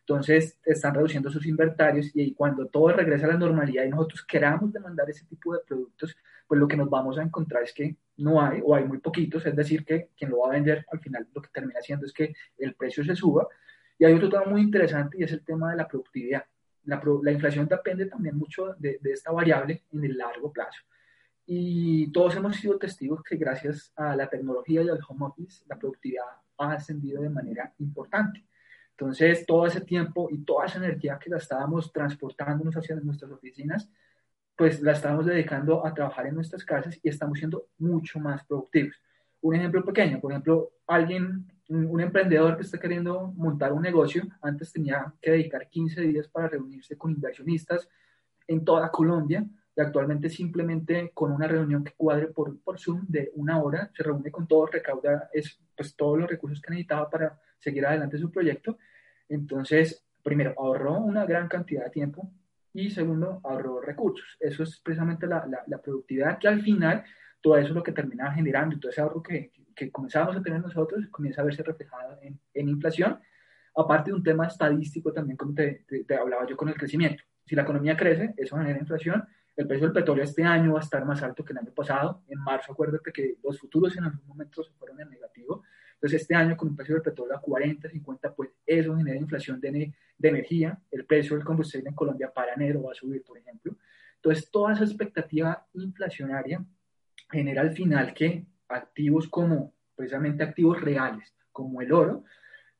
Entonces 0.00 0.58
están 0.64 0.94
reduciendo 0.94 1.30
sus 1.30 1.46
inventarios 1.46 2.10
y 2.14 2.32
cuando 2.32 2.66
todo 2.66 2.92
regresa 2.92 3.26
a 3.26 3.30
la 3.30 3.36
normalidad 3.36 3.84
y 3.84 3.88
nosotros 3.88 4.24
queramos 4.24 4.72
demandar 4.72 5.10
ese 5.10 5.26
tipo 5.26 5.52
de 5.52 5.60
productos, 5.66 6.16
pues 6.46 6.60
lo 6.60 6.68
que 6.68 6.76
nos 6.76 6.88
vamos 6.88 7.18
a 7.18 7.22
encontrar 7.22 7.64
es 7.64 7.72
que 7.72 7.96
no 8.18 8.40
hay 8.40 8.60
o 8.64 8.74
hay 8.74 8.84
muy 8.84 8.98
poquitos, 8.98 9.44
es 9.46 9.54
decir, 9.54 9.84
que 9.84 10.10
quien 10.16 10.30
lo 10.30 10.40
va 10.40 10.48
a 10.48 10.52
vender 10.52 10.86
al 10.92 11.00
final 11.00 11.26
lo 11.34 11.42
que 11.42 11.48
termina 11.52 11.80
haciendo 11.80 12.06
es 12.06 12.12
que 12.12 12.34
el 12.58 12.74
precio 12.74 13.04
se 13.04 13.16
suba 13.16 13.48
y 14.02 14.04
hay 14.04 14.14
otro 14.14 14.28
tema 14.28 14.46
muy 14.46 14.62
interesante 14.62 15.16
y 15.16 15.22
es 15.22 15.30
el 15.30 15.44
tema 15.44 15.70
de 15.70 15.76
la 15.76 15.86
productividad. 15.86 16.44
La, 16.86 17.00
la 17.22 17.30
inflación 17.30 17.68
depende 17.68 18.06
también 18.06 18.36
mucho 18.36 18.74
de, 18.76 18.98
de, 19.00 19.12
esta 19.12 19.30
variable 19.30 19.84
en 19.92 20.02
el 20.02 20.18
largo 20.18 20.52
plazo. 20.52 20.80
Y 21.46 22.10
todos 22.10 22.34
hemos 22.34 22.56
sido 22.56 22.76
testigos 22.78 23.22
que 23.22 23.36
gracias 23.36 23.92
a 23.94 24.16
la 24.16 24.28
tecnología 24.28 24.82
y 24.82 24.88
al 24.88 24.98
home 25.08 25.26
office, 25.26 25.64
la 25.68 25.78
productividad 25.78 26.24
ha 26.58 26.72
ascendido 26.72 27.22
de 27.22 27.30
manera 27.30 27.72
importante. 27.78 28.44
Entonces, 28.90 29.46
todo 29.46 29.66
ese 29.66 29.82
tiempo 29.82 30.28
y 30.32 30.38
toda 30.38 30.66
esa 30.66 30.78
energía 30.78 31.16
que 31.20 31.30
la 31.30 31.36
estábamos 31.36 31.92
transportándonos 31.92 32.76
hacia 32.76 32.96
nuestras 32.96 33.30
oficinas, 33.30 33.88
pues 34.56 34.82
la 34.82 34.92
estamos 34.92 35.26
dedicando 35.26 35.86
a 35.86 35.94
trabajar 35.94 36.26
en 36.26 36.34
nuestras 36.34 36.64
casas 36.64 36.98
y 37.00 37.08
estamos 37.08 37.38
siendo 37.38 37.68
mucho 37.78 38.18
más 38.18 38.44
productivos. 38.46 38.96
Un 39.42 39.54
ejemplo 39.54 39.84
pequeño, 39.84 40.20
por 40.20 40.32
ejemplo, 40.32 40.70
alguien 40.86 41.46
un, 41.68 42.00
emprendedor 42.00 42.56
que 42.56 42.62
está 42.62 42.78
queriendo 42.78 43.32
montar 43.36 43.72
un 43.72 43.82
negocio, 43.82 44.24
antes 44.40 44.72
tenía 44.72 45.12
que 45.20 45.32
dedicar 45.32 45.68
15 45.68 46.00
días 46.02 46.28
para 46.28 46.48
reunirse 46.48 46.96
con 46.96 47.10
inversionistas 47.10 47.88
en 48.46 48.64
toda 48.64 48.90
Colombia 48.90 49.44
y 49.74 49.80
actualmente 49.80 50.28
simplemente 50.28 51.10
con 51.14 51.32
una 51.32 51.46
reunión 51.46 51.82
que 51.82 51.94
cuadre 51.96 52.26
por, 52.26 52.58
por 52.60 52.78
Zoom 52.78 53.06
de 53.08 53.30
una 53.34 53.62
hora, 53.62 53.90
se 53.94 54.02
reúne 54.02 54.30
con 54.30 54.46
todos, 54.46 54.70
recauda 54.70 55.30
es, 55.32 55.58
pues, 55.76 55.96
todos 55.96 56.18
los 56.18 56.28
recursos 56.28 56.60
que 56.60 56.70
necesitaba 56.70 57.08
para 57.08 57.40
seguir 57.58 57.86
adelante 57.86 58.18
su 58.18 58.30
proyecto. 58.30 58.78
Entonces, 59.28 60.04
primero, 60.22 60.54
ahorró 60.58 60.98
una 60.98 61.24
gran 61.24 61.48
cantidad 61.48 61.84
de 61.84 61.90
tiempo 61.90 62.30
y 62.74 62.90
segundo, 62.90 63.40
ahorró 63.44 63.80
recursos. 63.80 64.36
Eso 64.40 64.62
es 64.62 64.78
precisamente 64.80 65.26
la, 65.26 65.48
la 65.66 65.78
productividad 65.78 66.38
que 66.38 66.48
al 66.48 66.60
final 66.60 67.02
todo 67.42 67.56
eso 67.56 67.68
es 67.68 67.74
lo 67.74 67.82
que 67.82 67.92
termina 67.92 68.32
generando, 68.32 68.78
todo 68.78 68.90
ese 68.90 69.00
ahorro 69.00 69.22
que, 69.22 69.52
que 69.74 69.90
comenzamos 69.90 70.36
a 70.36 70.42
tener 70.42 70.60
nosotros 70.60 71.06
comienza 71.10 71.42
a 71.42 71.44
verse 71.44 71.62
reflejado 71.62 72.18
en, 72.22 72.38
en, 72.54 72.68
inflación, 72.68 73.18
aparte 73.76 74.10
de 74.10 74.16
un 74.16 74.22
tema 74.22 74.46
estadístico 74.46 75.12
también, 75.12 75.36
como 75.36 75.54
te, 75.54 75.84
te, 76.06 76.14
hablaba 76.16 76.46
yo 76.46 76.56
con 76.56 76.68
el 76.68 76.74
crecimiento. 76.74 77.24
Si 77.44 77.56
la 77.56 77.62
economía 77.62 77.96
crece, 77.96 78.34
eso 78.36 78.56
genera 78.56 78.78
inflación. 78.78 79.24
El 79.56 79.66
precio 79.66 79.86
del 79.86 79.92
petróleo 79.92 80.24
este 80.24 80.44
año 80.44 80.74
va 80.74 80.78
a 80.78 80.82
estar 80.82 81.04
más 81.04 81.22
alto 81.22 81.44
que 81.44 81.52
el 81.52 81.58
año 81.58 81.72
pasado. 81.72 82.22
En 82.28 82.38
marzo, 82.38 82.72
acuérdate 82.72 83.12
que 83.12 83.36
los 83.42 83.58
futuros 83.58 83.96
en 83.96 84.04
algún 84.04 84.26
momento 84.26 84.62
se 84.62 84.72
fueron 84.72 85.00
en 85.00 85.10
negativo. 85.10 85.64
Entonces, 85.94 86.22
este 86.22 86.34
año 86.34 86.56
con 86.56 86.68
un 86.68 86.76
precio 86.76 86.94
del 86.94 87.02
petróleo 87.02 87.36
a 87.36 87.40
40, 87.40 87.88
50, 87.88 88.34
pues 88.34 88.50
eso 88.64 88.96
genera 88.96 89.18
inflación 89.18 89.60
de, 89.60 89.92
de 90.16 90.28
energía. 90.28 90.78
El 90.90 91.04
precio 91.04 91.36
del 91.36 91.44
combustible 91.44 91.88
en 91.88 91.94
Colombia 91.94 92.30
para 92.32 92.54
enero 92.54 92.84
va 92.84 92.92
a 92.92 92.94
subir, 92.94 93.22
por 93.22 93.36
ejemplo. 93.36 93.76
Entonces, 94.16 94.50
toda 94.50 94.72
esa 94.72 94.84
expectativa 94.84 95.66
inflacionaria 95.74 96.64
genera 97.32 97.62
al 97.62 97.72
final 97.72 98.14
que 98.14 98.46
activos 98.68 99.28
como 99.28 99.74
precisamente 99.96 100.42
activos 100.42 100.80
reales, 100.80 101.34
como 101.50 101.80
el 101.80 101.92
oro, 101.92 102.24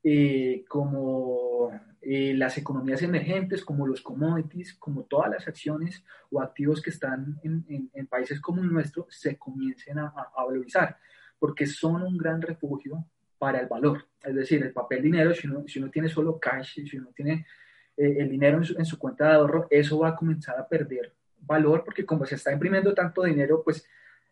eh, 0.05 0.65
como 0.69 1.71
eh, 2.01 2.35
las 2.35 2.59
economías 2.59 3.03
emergentes, 3.03 3.65
como 3.65 3.87
los 3.87 4.01
commodities, 4.01 4.75
como 4.75 5.05
todas 5.05 5.31
las 5.31 5.47
acciones 5.47 6.05
o 6.31 6.41
activos 6.41 6.83
que 6.83 6.91
están 6.91 7.41
en, 7.43 8.07
países 8.09 8.41
como 8.41 8.63
el 8.63 8.73
nuestro, 8.73 9.07
se 9.09 9.39
comiencen 9.39 9.99
a, 9.99 10.09
a, 10.09 10.45
valorizar, 10.45 10.99
porque 11.39 11.67
son 11.67 12.03
un 12.03 12.19
gran 12.19 12.43
refugio 12.43 13.07
para 13.39 13.61
el 13.61 13.69
valor. 13.69 14.07
Es 14.23 14.35
decir, 14.35 14.63
el 14.63 14.73
papel 14.73 15.03
dinero, 15.03 15.33
si 15.35 15.47
uno, 15.47 15.65
si 15.67 15.79
uno 15.79 15.91
tiene 15.91 16.09
solo 16.09 16.39
cash, 16.39 16.81
si 16.85 16.97
uno 16.97 17.11
tiene 17.15 17.47
eh, 17.97 18.17
el 18.19 18.29
dinero 18.29 18.59
en 18.59 18.65
su, 18.65 18.79
en 18.79 18.85
su 18.85 18.99
cuenta 18.99 19.29
de 19.29 19.35
ahorro, 19.35 19.67
eso 19.71 19.99
va 19.99 20.09
a 20.09 20.17
comenzar 20.17 20.59
a 20.59 20.69
perder 20.69 21.15
valor, 21.41 21.85
porque 21.85 22.05
como 22.05 22.27
se 22.27 22.35
está 22.35 22.53
imprimiendo 22.53 22.95
tanto 22.95 23.23
dinero, 23.23 23.63
pues 23.63 23.87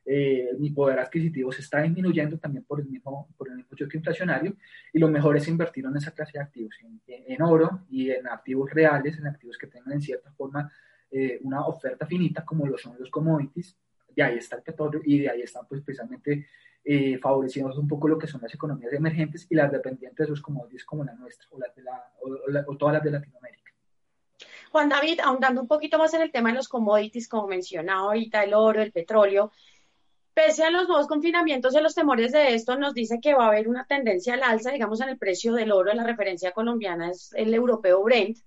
eh, 0.04 0.50
mi 0.58 0.70
poder 0.70 0.98
adquisitivo 0.98 1.52
se 1.52 1.60
está 1.60 1.82
disminuyendo 1.82 2.38
también 2.38 2.64
por 2.64 2.80
el 2.80 2.86
mismo, 2.86 3.28
por 3.36 3.48
el 3.48 3.56
mismo 3.56 3.76
choque 3.76 3.98
inflacionario 3.98 4.56
y 4.92 4.98
lo 4.98 5.08
mejor 5.08 5.36
es 5.36 5.46
invertir 5.48 5.84
en 5.84 5.96
esa 5.96 6.12
clase 6.12 6.32
de 6.38 6.44
activos, 6.44 6.74
en, 6.82 7.00
en 7.06 7.42
oro 7.42 7.82
y 7.90 8.10
en 8.10 8.26
activos 8.26 8.70
reales, 8.70 9.18
en 9.18 9.26
activos 9.26 9.58
que 9.58 9.66
tengan 9.66 9.92
en 9.92 10.00
cierta 10.00 10.30
forma 10.32 10.70
eh, 11.10 11.40
una 11.42 11.66
oferta 11.66 12.06
finita 12.06 12.44
como 12.44 12.66
lo 12.66 12.78
son 12.78 12.96
los 12.98 13.10
commodities. 13.10 13.76
de 14.14 14.22
ahí 14.22 14.38
está 14.38 14.56
el 14.56 14.62
petróleo 14.62 15.00
y 15.04 15.18
de 15.18 15.30
ahí 15.30 15.42
están 15.42 15.66
pues 15.68 15.82
precisamente 15.82 16.46
eh, 16.84 17.18
favoreciendo 17.18 17.74
un 17.80 17.88
poco 17.88 18.06
lo 18.06 18.16
que 18.16 18.28
son 18.28 18.40
las 18.40 18.54
economías 18.54 18.92
emergentes 18.92 19.46
y 19.50 19.56
las 19.56 19.72
dependientes 19.72 20.16
de 20.16 20.24
esos 20.24 20.40
commodities 20.40 20.84
como 20.84 21.04
la 21.04 21.14
nuestra 21.14 21.48
o, 21.50 21.58
las 21.58 21.74
de 21.74 21.82
la, 21.82 22.12
o, 22.66 22.76
todas 22.76 22.94
las 22.94 23.02
de 23.02 23.10
Latinoamérica. 23.10 23.72
Juan 24.70 24.88
David, 24.88 25.18
ahondando 25.20 25.60
un 25.60 25.66
poquito 25.66 25.98
más 25.98 26.14
en 26.14 26.22
el 26.22 26.30
tema 26.30 26.50
de 26.50 26.54
los 26.54 26.68
commodities, 26.68 27.28
como 27.28 27.48
mencionaba 27.48 28.02
ahorita, 28.02 28.44
el 28.44 28.54
oro, 28.54 28.80
el 28.80 28.92
petróleo, 28.92 29.50
pese 30.34 30.64
a 30.64 30.70
los 30.70 30.88
nuevos 30.88 31.06
confinamientos 31.06 31.74
y 31.74 31.80
los 31.80 31.94
temores 31.94 32.32
de 32.32 32.54
esto, 32.54 32.76
nos 32.76 32.94
dice 32.94 33.18
que 33.20 33.34
va 33.34 33.44
a 33.44 33.48
haber 33.48 33.68
una 33.68 33.84
tendencia 33.84 34.34
al 34.34 34.42
alza, 34.42 34.70
digamos, 34.70 35.00
en 35.00 35.10
el 35.10 35.18
precio 35.18 35.52
del 35.54 35.72
oro. 35.72 35.92
La 35.92 36.04
referencia 36.04 36.52
colombiana 36.52 37.10
es 37.10 37.30
el 37.34 37.52
europeo 37.54 38.02
Brent 38.02 38.38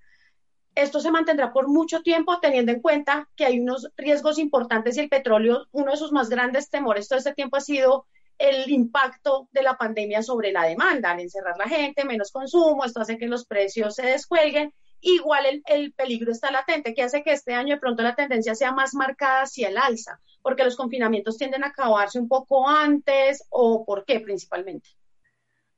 esto 0.75 0.99
se 0.99 1.11
mantendrá 1.11 1.53
por 1.53 1.67
mucho 1.67 2.01
tiempo 2.01 2.39
teniendo 2.39 2.71
en 2.71 2.81
cuenta 2.81 3.29
que 3.35 3.45
hay 3.45 3.59
unos 3.59 3.89
riesgos 3.95 4.39
importantes 4.39 4.97
y 4.97 5.01
el 5.01 5.09
petróleo, 5.09 5.67
uno 5.71 5.91
de 5.91 5.97
sus 5.97 6.11
más 6.11 6.29
grandes 6.29 6.69
temores 6.69 7.07
todo 7.07 7.19
este 7.19 7.33
tiempo 7.33 7.57
ha 7.57 7.61
sido 7.61 8.07
el 8.39 8.69
impacto 8.71 9.47
de 9.51 9.61
la 9.61 9.77
pandemia 9.77 10.23
sobre 10.23 10.51
la 10.51 10.63
demanda, 10.63 11.11
al 11.11 11.19
encerrar 11.19 11.55
la 11.57 11.67
gente, 11.69 12.03
menos 12.03 12.31
consumo, 12.31 12.83
esto 12.83 13.01
hace 13.01 13.17
que 13.17 13.27
los 13.27 13.45
precios 13.45 13.95
se 13.95 14.07
descuelguen. 14.07 14.73
Igual 15.05 15.45
el, 15.45 15.63
el, 15.65 15.91
peligro 15.91 16.31
está 16.31 16.49
latente, 16.49 16.93
que 16.93 17.03
hace 17.03 17.23
que 17.23 17.33
este 17.33 17.53
año 17.53 17.75
de 17.75 17.79
pronto 17.81 18.03
la 18.03 18.15
tendencia 18.15 18.55
sea 18.55 18.71
más 18.71 18.93
marcada 18.93 19.41
hacia 19.41 19.67
el 19.67 19.77
alza, 19.77 20.21
porque 20.41 20.63
los 20.63 20.77
confinamientos 20.77 21.37
tienden 21.37 21.65
a 21.65 21.67
acabarse 21.67 22.17
un 22.17 22.29
poco 22.29 22.69
antes 22.69 23.45
o 23.49 23.83
por 23.85 24.05
qué 24.05 24.21
principalmente. 24.21 24.89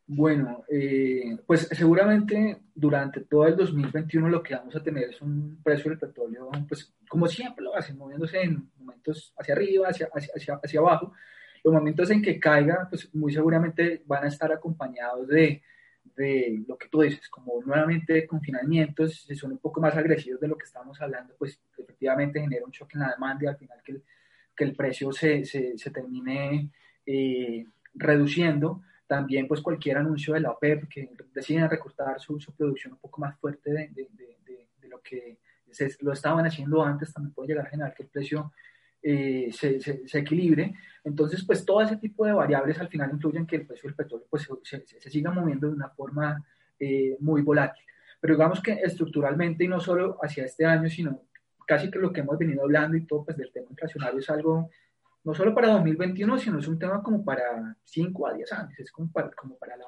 Bueno, 0.08 0.64
eh, 0.70 1.38
pues 1.48 1.68
seguramente 1.72 2.62
durante 2.76 3.22
todo 3.22 3.48
el 3.48 3.56
2021 3.56 4.30
lo 4.30 4.44
que 4.44 4.56
vamos 4.56 4.76
a 4.76 4.84
tener 4.84 5.10
es 5.10 5.20
un 5.22 5.60
precio 5.64 5.90
del 5.90 5.98
petróleo, 5.98 6.52
pues 6.68 6.94
como 7.10 7.28
siempre 7.28 7.66
lo 7.66 7.76
hacen, 7.76 7.98
moviéndose 7.98 8.44
en 8.44 8.70
momentos 8.78 9.34
hacia 9.36 9.56
arriba, 9.56 9.88
hacia, 9.88 10.08
hacia, 10.14 10.60
hacia, 10.64 10.80
abajo. 10.80 11.14
Los 11.64 11.74
momentos 11.74 12.12
en 12.12 12.22
que 12.22 12.40
caiga, 12.40 12.86
pues 12.88 13.14
muy 13.16 13.34
seguramente 13.34 14.04
van 14.06 14.26
a 14.26 14.28
estar 14.28 14.52
acompañados 14.52 15.28
de, 15.28 15.64
de 16.16 16.64
lo 16.68 16.78
que 16.78 16.88
tú 16.88 17.02
dices, 17.02 17.28
como 17.30 17.62
nuevamente 17.64 18.26
confinamientos, 18.26 19.24
si 19.28 19.36
son 19.36 19.54
un 19.54 19.58
poco 19.58 19.82
más 19.82 19.96
agresivos 19.96 20.40
de 20.40 20.48
lo 20.48 20.58
que 20.58 20.66
estamos 20.66 21.02
hablando, 21.02 21.36
pues 21.38 21.60
efectivamente 21.78 22.40
genera 22.40 22.66
un 22.66 22.72
choque 22.72 22.96
en 22.96 23.02
la 23.02 23.12
demanda 23.12 23.44
y 23.44 23.48
al 23.48 23.58
final 23.58 23.82
que 23.84 23.92
el, 23.94 24.04
que 24.56 24.64
el 24.64 24.76
precio 24.76 25.12
se, 25.12 25.44
se, 25.46 25.78
se 25.78 25.92
termine 25.92 26.70
eh, 27.06 27.66
reduciendo. 27.94 28.82
También 29.08 29.48
pues 29.48 29.62
cualquier 29.62 29.98
anuncio 29.98 30.34
de 30.34 30.40
la 30.40 30.52
OPEP 30.52 30.88
que 30.88 31.10
deciden 31.34 31.70
recortar 31.70 32.20
su, 32.20 32.40
su 32.40 32.54
producción 32.56 32.94
un 32.94 33.00
poco 33.00 33.22
más 33.22 33.38
fuerte 33.40 33.72
de, 33.72 33.90
de, 33.90 34.10
de, 34.82 34.88
lo 34.88 35.02
que 35.02 35.38
se, 35.72 35.90
lo 36.02 36.14
estaban 36.14 36.46
haciendo 36.46 36.84
antes, 36.84 37.14
también 37.14 37.34
puede 37.34 37.50
llegar 37.50 37.68
a 37.68 37.70
generar 37.70 37.94
que 37.94 38.04
el 38.04 38.10
precio 38.10 38.52
eh, 39.08 39.52
se, 39.52 39.80
se, 39.80 40.18
equilibre. 40.18 40.74
Entonces, 41.04 41.46
pues 41.46 41.64
todo 41.64 41.80
ese 41.80 41.98
tipo 41.98 42.26
de 42.26 42.34
variables 42.34 42.80
al 42.80 42.88
final 42.88 43.12
influyen 43.12 43.42
en 43.42 43.48
que 43.48 43.58
el 43.58 43.68
precio 43.68 43.88
del 43.88 43.96
petróleo 43.96 44.26
pues, 44.28 44.50
se, 44.64 44.84
siga 45.12 45.30
moviendo 45.30 45.68
de 45.68 45.76
una 45.76 45.90
forma 45.90 46.44
eh, 46.80 47.16
muy 47.20 47.44
volátil. 47.44 47.84
Pero 48.20 48.34
digamos 48.34 48.64
que 48.64 48.72
estructuralmente, 48.72 49.64
y 49.64 49.68
no 49.68 49.80
solo 49.80 50.18
hacia 50.24 50.46
este 50.46 50.66
año, 50.66 50.90
sino 50.90 51.22
casi 51.68 51.92
que 51.92 52.00
lo 52.00 52.12
que 52.12 52.22
hemos 52.22 52.36
venido 52.40 52.64
hablando 52.64 52.98
y 52.98 53.06
todo, 53.06 53.24
pues 53.26 53.38
del 53.38 53.52
tema 53.52 53.68
inflacionario 53.70 54.20
es 54.20 54.30
algo 54.32 54.72
no 55.24 55.36
solo 55.36 55.54
para 55.54 55.70
2021, 55.74 56.40
sino 56.40 56.58
es 56.58 56.68
un 56.68 56.80
tema 56.80 57.04
como 57.04 57.24
para 57.24 57.78
5 57.84 58.28
a 58.28 58.34
10 58.34 58.52
años, 58.54 58.80
es 58.80 58.92
como 58.92 59.12
para, 59.12 59.30
como 59.32 59.56
para 59.58 59.78
la, 59.78 59.86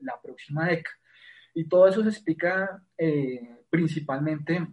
la, 0.00 0.20
próxima 0.22 0.68
década. 0.68 0.96
Y 1.54 1.68
todo 1.68 1.88
eso 1.88 2.04
se 2.04 2.10
explica 2.10 2.84
eh, 2.98 3.64
principalmente, 3.68 4.64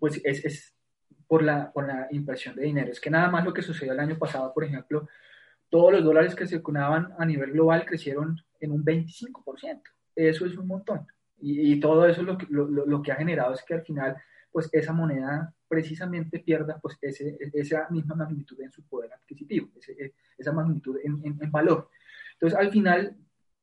pues 0.00 0.20
es, 0.24 0.44
es 0.44 0.75
por, 1.26 1.42
la, 1.42 1.72
por 1.72 1.86
la 1.86 2.08
impresión 2.10 2.54
de 2.56 2.64
dinero. 2.64 2.90
Es 2.90 3.00
que 3.00 3.10
nada 3.10 3.30
más 3.30 3.44
lo 3.44 3.52
que 3.52 3.62
sucedió 3.62 3.92
el 3.92 4.00
año 4.00 4.18
pasado, 4.18 4.52
por 4.54 4.64
ejemplo, 4.64 5.08
todos 5.68 5.92
los 5.92 6.04
dólares 6.04 6.34
que 6.34 6.46
circulaban 6.46 7.12
a 7.18 7.24
nivel 7.24 7.52
global 7.52 7.84
crecieron 7.84 8.40
en 8.60 8.72
un 8.72 8.84
25%. 8.84 9.80
Eso 10.14 10.46
es 10.46 10.56
un 10.56 10.66
montón. 10.66 11.06
Y, 11.38 11.72
y 11.72 11.80
todo 11.80 12.06
eso 12.06 12.22
lo, 12.22 12.38
lo, 12.48 12.86
lo 12.86 13.02
que 13.02 13.12
ha 13.12 13.16
generado 13.16 13.52
es 13.54 13.62
que 13.62 13.74
al 13.74 13.82
final 13.82 14.16
pues 14.56 14.70
esa 14.72 14.94
moneda 14.94 15.54
precisamente 15.68 16.38
pierda 16.38 16.78
pues 16.80 16.96
ese, 17.02 17.36
esa 17.52 17.86
misma 17.90 18.14
magnitud 18.14 18.58
en 18.62 18.72
su 18.72 18.82
poder 18.84 19.12
adquisitivo, 19.12 19.68
ese, 19.76 20.14
esa 20.38 20.50
magnitud 20.50 20.96
en, 21.04 21.22
en, 21.22 21.50
valor. 21.50 21.90
Entonces, 22.32 22.58
al 22.58 22.70
final, 22.70 23.18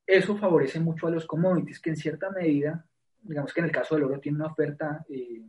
eso 0.06 0.36
favorece 0.36 0.78
mucho 0.78 1.08
a 1.08 1.10
los 1.10 1.26
commodities, 1.26 1.80
que 1.80 1.90
en 1.90 1.96
cierta 1.96 2.30
medida, 2.30 2.86
digamos 3.22 3.52
que 3.52 3.58
en 3.58 3.66
el 3.66 3.72
caso 3.72 3.96
del 3.96 4.04
oro 4.04 4.20
tiene 4.20 4.38
una 4.38 4.52
oferta 4.52 5.04
eh, 5.08 5.42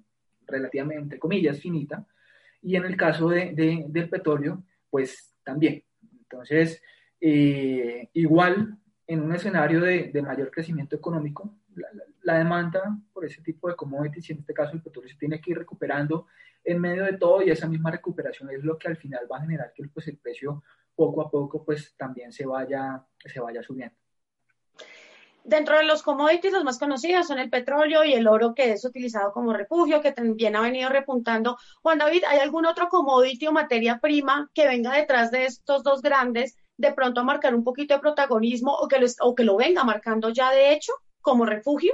relativamente, 0.48 1.20
comillas, 1.20 1.60
finita, 1.60 2.06
y 2.62 2.76
en 2.76 2.86
el 2.86 2.98
caso 2.98 3.30
de, 3.30 3.54
de, 3.54 3.86
del 3.88 4.10
petróleo, 4.10 4.64
pues 4.90 5.36
también. 5.44 5.84
Entonces, 6.22 6.82
eh, 7.20 8.10
igual 8.14 8.78
en 9.08 9.22
un 9.22 9.36
escenario 9.36 9.82
de, 9.82 10.12
de 10.12 10.22
mayor 10.22 10.50
crecimiento 10.52 10.96
económico, 10.96 11.56
la, 12.24 12.38
demanda 12.38 12.98
por 13.14 13.26
ese 13.26 13.42
tipo 13.42 13.70
de 13.70 13.76
commodities, 13.76 14.30
y 14.30 14.34
en 14.34 14.40
este 14.40 14.54
caso 14.54 14.74
el 14.74 14.82
petróleo, 14.82 15.10
se 15.10 15.18
tiene 15.18 15.40
que 15.40 15.52
ir 15.52 15.58
recuperando 15.58 16.28
en 16.64 16.80
medio 16.80 17.04
de 17.04 17.18
todo 17.18 17.44
y 17.44 17.52
esa 17.52 17.68
misma 17.68 17.92
recuperación 17.92 18.50
es 18.50 18.64
lo 18.64 18.78
que 18.78 18.88
al 18.88 18.98
final 18.98 19.28
va 19.32 19.38
a 19.38 19.42
generar 19.42 19.72
que 19.74 19.88
pues, 19.88 20.08
el 20.08 20.18
precio 20.18 20.64
poco 20.96 21.22
a 21.22 21.30
poco 21.30 21.64
pues 21.64 21.96
también 21.96 22.32
se 22.32 22.46
vaya, 22.46 23.04
se 23.24 23.40
vaya 23.40 23.62
subiendo. 23.62 23.96
Dentro 25.48 25.78
de 25.78 25.84
los 25.84 26.02
commodities, 26.02 26.54
los 26.54 26.64
más 26.64 26.80
conocidos 26.80 27.28
son 27.28 27.38
el 27.38 27.52
petróleo 27.52 28.04
y 28.04 28.14
el 28.14 28.28
oro, 28.28 28.56
que 28.56 28.72
es 28.72 28.84
utilizado 28.84 29.32
como 29.32 29.54
refugio, 29.54 30.02
que 30.02 30.12
también 30.12 30.56
ha 30.56 30.62
venido 30.62 30.90
repuntando. 30.90 31.58
Juan 31.82 32.00
David, 32.00 32.24
¿hay 32.28 32.40
algún 32.40 32.66
otro 32.66 32.90
commodity 32.90 33.46
o 33.48 33.52
materia 33.52 34.00
prima 34.00 34.50
que 34.54 34.68
venga 34.68 34.94
detrás 34.94 35.30
de 35.30 35.46
estos 35.46 35.84
dos 35.84 36.02
grandes, 36.02 36.58
de 36.78 36.92
pronto 36.94 37.22
a 37.22 37.24
marcar 37.24 37.54
un 37.54 37.64
poquito 37.64 37.94
de 37.94 38.00
protagonismo 38.00 38.74
o 38.74 38.88
que 38.88 39.00
lo, 39.00 39.08
o 39.22 39.36
que 39.36 39.44
lo 39.44 39.56
venga 39.56 39.84
marcando 39.84 40.30
ya 40.30 40.52
de 40.52 40.74
hecho? 40.74 40.94
como 41.26 41.46
refugio? 41.46 41.94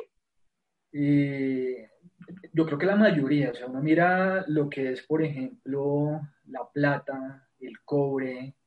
yo 0.94 2.66
creo 2.66 2.78
que 2.78 2.86
la 2.86 2.98
mayoría, 2.98 3.52
o 3.52 3.54
sea, 3.56 3.68
uno 3.68 3.82
mira 3.82 4.44
lo 4.48 4.70
que 4.70 4.92
es, 4.92 5.02
por 5.04 5.24
ejemplo, 5.24 6.20
la 6.48 6.70
plata, 6.74 7.48
el 7.60 7.80
cobre, 7.86 8.58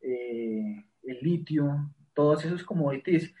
eh, 0.00 0.84
el 1.02 1.18
litio, 1.20 1.92
todos 2.14 2.46
esos 2.46 2.64
commodities 2.64 3.34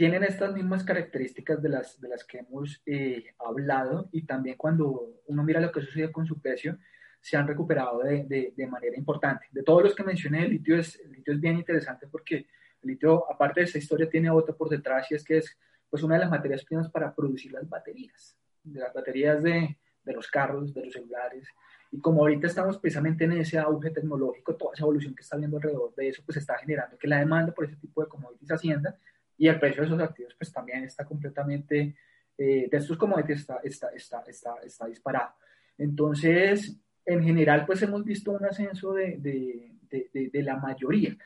tienen 0.00 0.24
estas 0.24 0.54
mismas 0.54 0.82
características 0.82 1.60
de 1.60 1.68
las, 1.68 2.00
de 2.00 2.08
las 2.08 2.24
que 2.24 2.38
hemos 2.38 2.80
eh, 2.86 3.34
hablado 3.38 4.08
y 4.12 4.22
también 4.22 4.56
cuando 4.56 5.20
uno 5.26 5.42
mira 5.44 5.60
lo 5.60 5.70
que 5.70 5.82
sucede 5.82 6.10
con 6.10 6.24
su 6.24 6.40
precio, 6.40 6.78
se 7.20 7.36
han 7.36 7.46
recuperado 7.46 7.98
de, 7.98 8.54
de, 8.56 8.66
manera 8.66 8.96
importante. 8.96 9.48
De 9.50 9.62
todos 9.62 9.82
los 9.82 9.94
que 9.94 10.02
mencioné, 10.02 10.46
el 10.46 10.52
litio, 10.52 10.78
es, 10.78 10.98
el 11.00 11.12
litio 11.12 11.34
es 11.34 11.40
bien 11.42 11.58
interesante 11.58 12.06
porque 12.06 12.46
el 12.80 12.88
litio, 12.88 13.30
aparte 13.30 13.60
de 13.60 13.66
esa 13.66 13.76
historia, 13.76 14.08
tiene 14.08 14.30
otra 14.30 14.54
por 14.54 14.70
detrás 14.70 15.06
y 15.10 15.16
es 15.16 15.22
que 15.22 15.36
es 15.36 15.54
pues 15.90 16.02
una 16.02 16.14
de 16.14 16.20
las 16.22 16.30
materias 16.30 16.64
primas 16.64 16.88
para 16.88 17.14
producir 17.14 17.52
las 17.52 17.68
baterías, 17.68 18.38
de 18.62 18.80
las 18.80 18.94
baterías 18.94 19.42
de, 19.42 19.76
de 20.02 20.12
los 20.14 20.28
carros, 20.28 20.72
de 20.72 20.82
los 20.82 20.94
celulares. 20.94 21.46
Y 21.92 22.00
como 22.00 22.22
ahorita 22.22 22.46
estamos 22.46 22.78
precisamente 22.78 23.24
en 23.24 23.32
ese 23.32 23.58
auge 23.58 23.90
tecnológico, 23.90 24.56
toda 24.56 24.72
esa 24.72 24.84
evolución 24.84 25.14
que 25.14 25.20
está 25.20 25.36
viendo 25.36 25.58
alrededor 25.58 25.94
de 25.94 26.08
eso, 26.08 26.22
pues 26.24 26.38
está 26.38 26.56
generando 26.56 26.96
que 26.96 27.06
la 27.06 27.18
demanda 27.18 27.52
por 27.52 27.66
ese 27.66 27.76
tipo 27.76 28.00
de 28.00 28.08
commodities 28.08 28.50
ascienda 28.50 28.96
y 29.40 29.48
el 29.48 29.58
precio 29.58 29.80
de 29.80 29.88
esos 29.88 30.00
activos 30.02 30.34
pues 30.38 30.52
también 30.52 30.84
está 30.84 31.06
completamente, 31.06 31.96
eh, 32.36 32.68
de 32.70 32.76
estos 32.76 32.98
commodities 32.98 33.40
está, 33.40 33.58
está, 33.64 33.88
está, 33.88 34.22
está, 34.26 34.54
está 34.62 34.86
disparado. 34.86 35.30
Entonces, 35.78 36.78
en 37.06 37.24
general, 37.24 37.64
pues 37.64 37.80
hemos 37.80 38.04
visto 38.04 38.32
un 38.32 38.44
ascenso 38.44 38.92
de, 38.92 39.16
de, 39.16 39.72
de, 40.12 40.30
de 40.30 40.42
la 40.42 40.56
mayoría. 40.56 41.16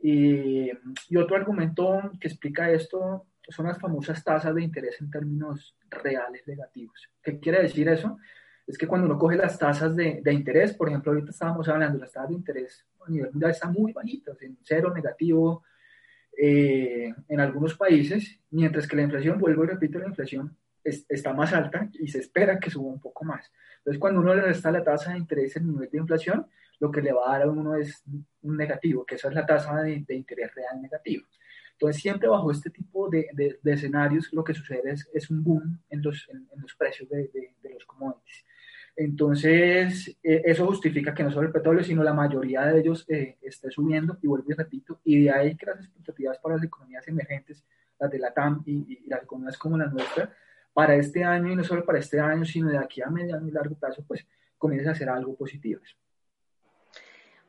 y 0.00 0.70
otro 1.16 1.34
argumento 1.34 2.12
que 2.20 2.28
explica 2.28 2.70
esto 2.70 3.26
son 3.48 3.66
las 3.66 3.80
famosas 3.80 4.22
tasas 4.22 4.54
de 4.54 4.62
interés 4.62 5.00
en 5.00 5.10
términos 5.10 5.76
reales 5.90 6.46
negativos. 6.46 7.10
¿Qué 7.20 7.40
quiere 7.40 7.62
decir 7.62 7.88
eso? 7.88 8.18
Es 8.64 8.78
que 8.78 8.86
cuando 8.86 9.08
uno 9.08 9.18
coge 9.18 9.36
las 9.36 9.58
tasas 9.58 9.96
de, 9.96 10.20
de 10.22 10.32
interés, 10.32 10.72
por 10.72 10.88
ejemplo, 10.88 11.10
ahorita 11.10 11.32
estábamos 11.32 11.68
hablando, 11.68 11.98
las 11.98 12.12
tasas 12.12 12.28
de 12.28 12.36
interés 12.36 12.86
a 13.04 13.10
nivel 13.10 13.32
mundial 13.32 13.50
están 13.50 13.72
muy 13.72 13.92
bajitas, 13.92 14.40
en 14.42 14.56
cero, 14.62 14.92
negativo, 14.94 15.64
eh, 16.38 17.14
en 17.28 17.40
algunos 17.40 17.76
países, 17.76 18.38
mientras 18.50 18.86
que 18.86 18.96
la 18.96 19.02
inflación, 19.02 19.38
vuelvo 19.38 19.64
y 19.64 19.68
repito, 19.68 19.98
la 19.98 20.08
inflación 20.08 20.56
está 20.84 21.32
más 21.32 21.52
alta 21.52 21.90
y 21.94 22.08
se 22.08 22.20
espera 22.20 22.60
que 22.60 22.70
suba 22.70 22.92
un 22.92 23.00
poco 23.00 23.24
más. 23.24 23.50
Entonces, 23.78 23.98
cuando 23.98 24.20
uno 24.20 24.34
le 24.34 24.42
resta 24.42 24.70
la 24.70 24.84
tasa 24.84 25.12
de 25.12 25.18
interés 25.18 25.56
en 25.56 25.66
nivel 25.66 25.90
de 25.90 25.98
inflación, 25.98 26.46
lo 26.78 26.90
que 26.90 27.02
le 27.02 27.12
va 27.12 27.28
a 27.28 27.38
dar 27.38 27.48
a 27.48 27.50
uno 27.50 27.74
es 27.74 28.04
un 28.42 28.56
negativo, 28.56 29.04
que 29.04 29.16
eso 29.16 29.28
es 29.28 29.34
la 29.34 29.46
tasa 29.46 29.82
de, 29.82 30.04
de 30.06 30.14
interés 30.14 30.54
real 30.54 30.80
negativo. 30.80 31.26
Entonces, 31.72 32.00
siempre 32.00 32.28
bajo 32.28 32.50
este 32.50 32.70
tipo 32.70 33.10
de, 33.10 33.28
de, 33.34 33.72
escenarios, 33.72 34.32
lo 34.32 34.42
que 34.42 34.54
sucede 34.54 34.92
es, 34.92 35.08
es 35.12 35.28
un 35.30 35.44
boom 35.44 35.78
en 35.90 36.02
los, 36.02 36.26
en, 36.30 36.48
los 36.56 36.74
precios 36.74 37.08
de, 37.10 37.30
de, 37.62 37.74
los 37.74 37.84
commodities. 37.84 38.44
Entonces, 38.96 40.16
eh, 40.22 40.42
eso 40.46 40.66
justifica 40.66 41.12
que 41.12 41.22
no 41.22 41.30
solo 41.30 41.48
el 41.48 41.52
petróleo, 41.52 41.84
sino 41.84 42.02
la 42.02 42.14
mayoría 42.14 42.62
de 42.62 42.80
ellos 42.80 43.04
eh, 43.08 43.36
esté 43.42 43.70
subiendo, 43.70 44.18
y 44.22 44.26
vuelvo 44.26 44.50
y 44.50 44.54
repito, 44.54 45.00
y 45.04 45.24
de 45.24 45.30
ahí 45.30 45.54
que 45.54 45.66
las 45.66 45.80
expectativas 45.80 46.38
para 46.38 46.54
las 46.56 46.64
economías 46.64 47.06
emergentes, 47.06 47.62
las 47.98 48.10
de 48.10 48.18
la 48.18 48.32
TAM 48.32 48.62
y, 48.64 49.06
las 49.06 49.22
economías 49.22 49.58
como 49.58 49.76
la 49.76 49.86
nuestra, 49.86 50.34
para 50.72 50.94
este 50.94 51.22
año, 51.24 51.52
y 51.52 51.56
no 51.56 51.62
solo 51.62 51.84
para 51.84 51.98
este 51.98 52.18
año, 52.18 52.44
sino 52.46 52.70
de 52.70 52.78
aquí 52.78 53.02
a 53.02 53.10
mediano 53.10 53.46
y 53.46 53.50
largo 53.50 53.74
plazo, 53.74 54.02
pues 54.06 54.26
comiencen 54.56 54.90
a 54.90 54.94
ser 54.94 55.10
algo 55.10 55.36
positivos. 55.36 55.94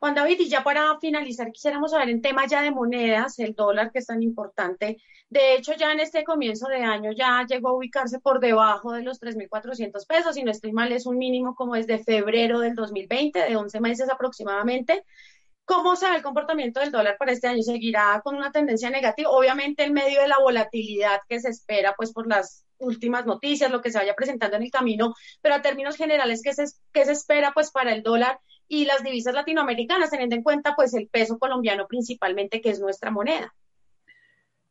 Juan 0.00 0.14
David, 0.14 0.38
y 0.40 0.48
ya 0.48 0.62
para 0.62 0.96
finalizar, 1.00 1.50
quisiéramos 1.50 1.90
saber 1.90 2.08
en 2.10 2.22
tema 2.22 2.46
ya 2.46 2.62
de 2.62 2.70
monedas, 2.70 3.38
el 3.40 3.54
dólar 3.54 3.90
que 3.90 3.98
es 3.98 4.06
tan 4.06 4.22
importante. 4.22 4.98
De 5.28 5.54
hecho, 5.54 5.72
ya 5.74 5.92
en 5.92 6.00
este 6.00 6.22
comienzo 6.22 6.68
de 6.68 6.82
año 6.84 7.10
ya 7.12 7.44
llegó 7.48 7.70
a 7.70 7.72
ubicarse 7.72 8.20
por 8.20 8.38
debajo 8.38 8.92
de 8.92 9.02
los 9.02 9.20
3.400 9.20 10.06
pesos, 10.06 10.36
y 10.36 10.44
no 10.44 10.52
estoy 10.52 10.72
mal, 10.72 10.92
es 10.92 11.06
un 11.06 11.18
mínimo 11.18 11.54
como 11.56 11.74
desde 11.74 11.98
febrero 11.98 12.60
del 12.60 12.76
2020, 12.76 13.40
de 13.40 13.56
11 13.56 13.80
meses 13.80 14.08
aproximadamente. 14.08 15.04
¿Cómo 15.64 15.96
se 15.96 16.08
ve 16.08 16.16
el 16.16 16.22
comportamiento 16.22 16.80
del 16.80 16.92
dólar 16.92 17.16
para 17.18 17.32
este 17.32 17.48
año? 17.48 17.62
¿Seguirá 17.62 18.20
con 18.24 18.36
una 18.36 18.52
tendencia 18.52 18.90
negativa? 18.90 19.30
Obviamente 19.30 19.84
en 19.84 19.92
medio 19.92 20.22
de 20.22 20.28
la 20.28 20.38
volatilidad 20.38 21.20
que 21.28 21.40
se 21.40 21.50
espera, 21.50 21.94
pues 21.96 22.12
por 22.12 22.26
las 22.26 22.64
últimas 22.78 23.26
noticias, 23.26 23.70
lo 23.70 23.82
que 23.82 23.90
se 23.90 23.98
vaya 23.98 24.14
presentando 24.14 24.56
en 24.56 24.62
el 24.62 24.70
camino, 24.70 25.14
pero 25.42 25.56
a 25.56 25.62
términos 25.62 25.96
generales, 25.96 26.40
¿qué 26.42 26.54
se, 26.54 26.64
qué 26.92 27.04
se 27.04 27.12
espera 27.12 27.52
pues 27.52 27.70
para 27.70 27.92
el 27.92 28.02
dólar 28.02 28.38
y 28.68 28.84
las 28.84 29.02
divisas 29.02 29.34
latinoamericanas, 29.34 30.10
teniendo 30.10 30.36
en 30.36 30.42
cuenta 30.42 30.76
pues 30.76 30.94
el 30.94 31.08
peso 31.08 31.38
colombiano 31.38 31.86
principalmente, 31.88 32.60
que 32.60 32.70
es 32.70 32.80
nuestra 32.80 33.10
moneda? 33.10 33.54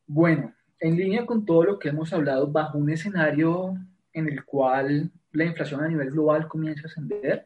Bueno, 0.05 0.53
en 0.79 0.95
línea 0.95 1.25
con 1.25 1.45
todo 1.45 1.63
lo 1.63 1.79
que 1.79 1.89
hemos 1.89 2.13
hablado, 2.13 2.47
bajo 2.47 2.77
un 2.77 2.89
escenario 2.89 3.75
en 4.13 4.27
el 4.29 4.45
cual 4.45 5.11
la 5.31 5.45
inflación 5.45 5.83
a 5.83 5.87
nivel 5.87 6.11
global 6.11 6.47
comienza 6.47 6.83
a 6.83 6.85
ascender, 6.85 7.45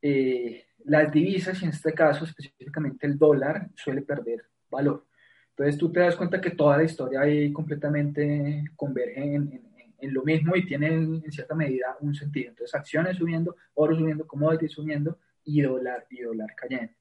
eh, 0.00 0.64
las 0.84 1.12
divisas, 1.12 1.60
y 1.60 1.64
en 1.64 1.70
este 1.70 1.92
caso 1.92 2.24
específicamente 2.24 3.06
el 3.06 3.18
dólar, 3.18 3.68
suele 3.74 4.02
perder 4.02 4.44
valor. 4.70 5.06
Entonces 5.50 5.78
tú 5.78 5.92
te 5.92 6.00
das 6.00 6.16
cuenta 6.16 6.40
que 6.40 6.50
toda 6.50 6.76
la 6.76 6.84
historia 6.84 7.20
ahí 7.20 7.52
completamente 7.52 8.64
converge 8.74 9.34
en, 9.34 9.62
en 9.98 10.14
lo 10.14 10.22
mismo 10.24 10.56
y 10.56 10.66
tiene 10.66 10.88
en 10.88 11.32
cierta 11.32 11.54
medida 11.54 11.96
un 12.00 12.14
sentido. 12.14 12.50
Entonces 12.50 12.74
acciones 12.74 13.16
subiendo, 13.16 13.56
oro 13.74 13.96
subiendo, 13.96 14.26
commodities 14.26 14.72
subiendo 14.72 15.18
y 15.44 15.60
dólar 15.62 16.06
y 16.10 16.22
dólar 16.22 16.54
cayendo. 16.56 16.92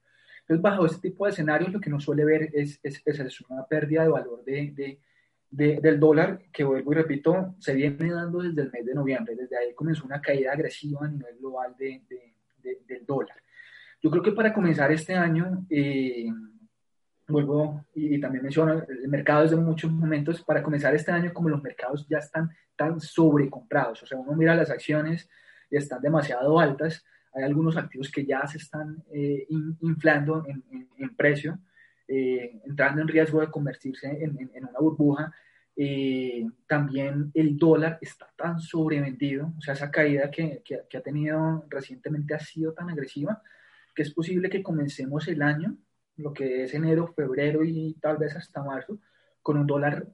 Entonces, 0.42 0.62
bajo 0.62 0.86
este 0.86 1.10
tipo 1.10 1.26
de 1.26 1.32
escenarios, 1.32 1.72
lo 1.72 1.80
que 1.80 1.90
uno 1.90 2.00
suele 2.00 2.26
ver 2.26 2.50
es, 2.54 2.80
es, 2.84 3.02
es 3.06 3.42
una 3.50 3.66
pérdida 3.66 4.04
de 4.04 4.10
valor 4.10 4.44
de, 4.44 5.00
de, 5.52 5.80
del 5.80 6.00
dólar, 6.00 6.42
que 6.52 6.64
vuelvo 6.64 6.92
y 6.92 6.96
repito, 6.96 7.56
se 7.60 7.74
viene 7.74 8.12
dando 8.12 8.40
desde 8.40 8.64
el 8.64 8.72
mes 8.72 8.86
de 8.86 8.94
noviembre. 8.94 9.36
Desde 9.36 9.58
ahí 9.58 9.74
comenzó 9.74 10.06
una 10.06 10.20
caída 10.20 10.52
agresiva 10.52 11.06
a 11.06 11.08
nivel 11.08 11.38
global 11.38 11.76
de, 11.78 12.02
del 12.62 13.06
dólar. 13.06 13.38
Yo 14.02 14.10
creo 14.10 14.24
que 14.24 14.32
para 14.32 14.54
comenzar 14.54 14.92
este 14.92 15.14
año, 15.14 15.66
eh, 15.70 16.28
vuelvo 17.28 17.86
y, 17.94 18.20
también 18.20 18.44
menciono, 18.44 18.84
el 18.88 19.08
mercado 19.08 19.44
desde 19.44 19.56
muchos 19.56 19.92
momentos, 19.92 20.44
para 20.44 20.62
comenzar 20.62 20.94
este 20.94 21.12
año, 21.12 21.34
como 21.34 21.50
los 21.50 21.64
mercados 21.64 22.06
ya 22.10 22.18
están 22.18 22.50
tan 22.76 23.00
sobrecomprados, 23.00 24.04
o 24.04 24.06
sea, 24.06 24.18
uno 24.18 24.34
mira 24.34 24.56
las 24.56 24.72
acciones 24.72 25.30
y 25.70 25.78
están 25.78 26.02
demasiado 26.02 26.60
altas, 26.60 27.06
hay 27.34 27.44
algunos 27.44 27.78
activos 27.78 28.12
que 28.12 28.26
ya 28.26 28.46
se 28.48 28.58
están 28.58 29.04
eh, 29.12 29.48
inflando 29.82 30.46
en, 30.46 31.16
precio, 31.16 31.60
eh, 32.08 32.62
entrando 32.66 33.02
en 33.02 33.08
riesgo 33.08 33.42
de 33.42 33.50
convertirse 33.50 34.08
en, 34.24 34.50
una 34.54 34.80
burbuja. 34.80 35.34
Eh, 35.76 36.46
también 36.68 37.32
el 37.34 37.58
dólar 37.58 37.98
está 38.00 38.30
tan 38.38 38.60
sobrevendido, 38.60 39.52
o 39.58 39.62
sea, 39.62 39.74
esa 39.74 39.90
caída 39.90 40.30
que, 40.30 40.62
que, 40.64 40.98
ha 40.98 41.02
tenido 41.02 41.66
recientemente 41.68 42.36
ha 42.36 42.40
sido 42.40 42.74
tan 42.74 42.92
agresiva 42.92 43.42
que 43.96 44.04
es 44.04 44.14
posible 44.14 44.50
que 44.50 44.62
comencemos 44.62 45.28
el 45.28 45.42
año, 45.42 45.76
lo 46.18 46.32
que 46.32 46.64
es 46.64 46.74
enero, 46.76 47.08
febrero 47.16 47.64
y 47.64 47.96
tal 48.00 48.18
vez 48.18 48.36
hasta 48.36 48.64
marzo, 48.64 49.00
con 49.42 49.58
un 49.58 49.66
dólar 49.66 50.08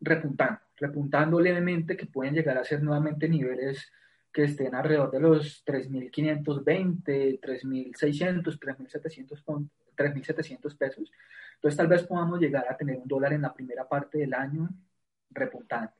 repuntando, 0.00 0.60
repuntando 0.76 1.40
levemente, 1.40 1.96
que 1.96 2.06
pueden 2.06 2.34
llegar 2.34 2.58
a 2.58 2.64
ser 2.64 2.82
nuevamente 2.82 3.28
niveles 3.28 3.90
que 4.36 4.44
estén 4.44 4.74
alrededor 4.74 5.10
de 5.10 5.18
los 5.18 5.64
3.520, 5.64 7.40
3.600, 7.40 8.58
3.700, 8.60 9.70
3.700 9.96 10.76
pesos. 10.76 11.10
Entonces 11.54 11.78
tal 11.78 11.86
vez 11.86 12.02
podamos 12.02 12.38
llegar 12.38 12.66
a 12.68 12.76
tener 12.76 12.98
un 12.98 13.08
dólar 13.08 13.32
en 13.32 13.40
la 13.40 13.54
primera 13.54 13.88
parte 13.88 14.18
del 14.18 14.34
año 14.34 14.68
repuntando. 15.30 15.90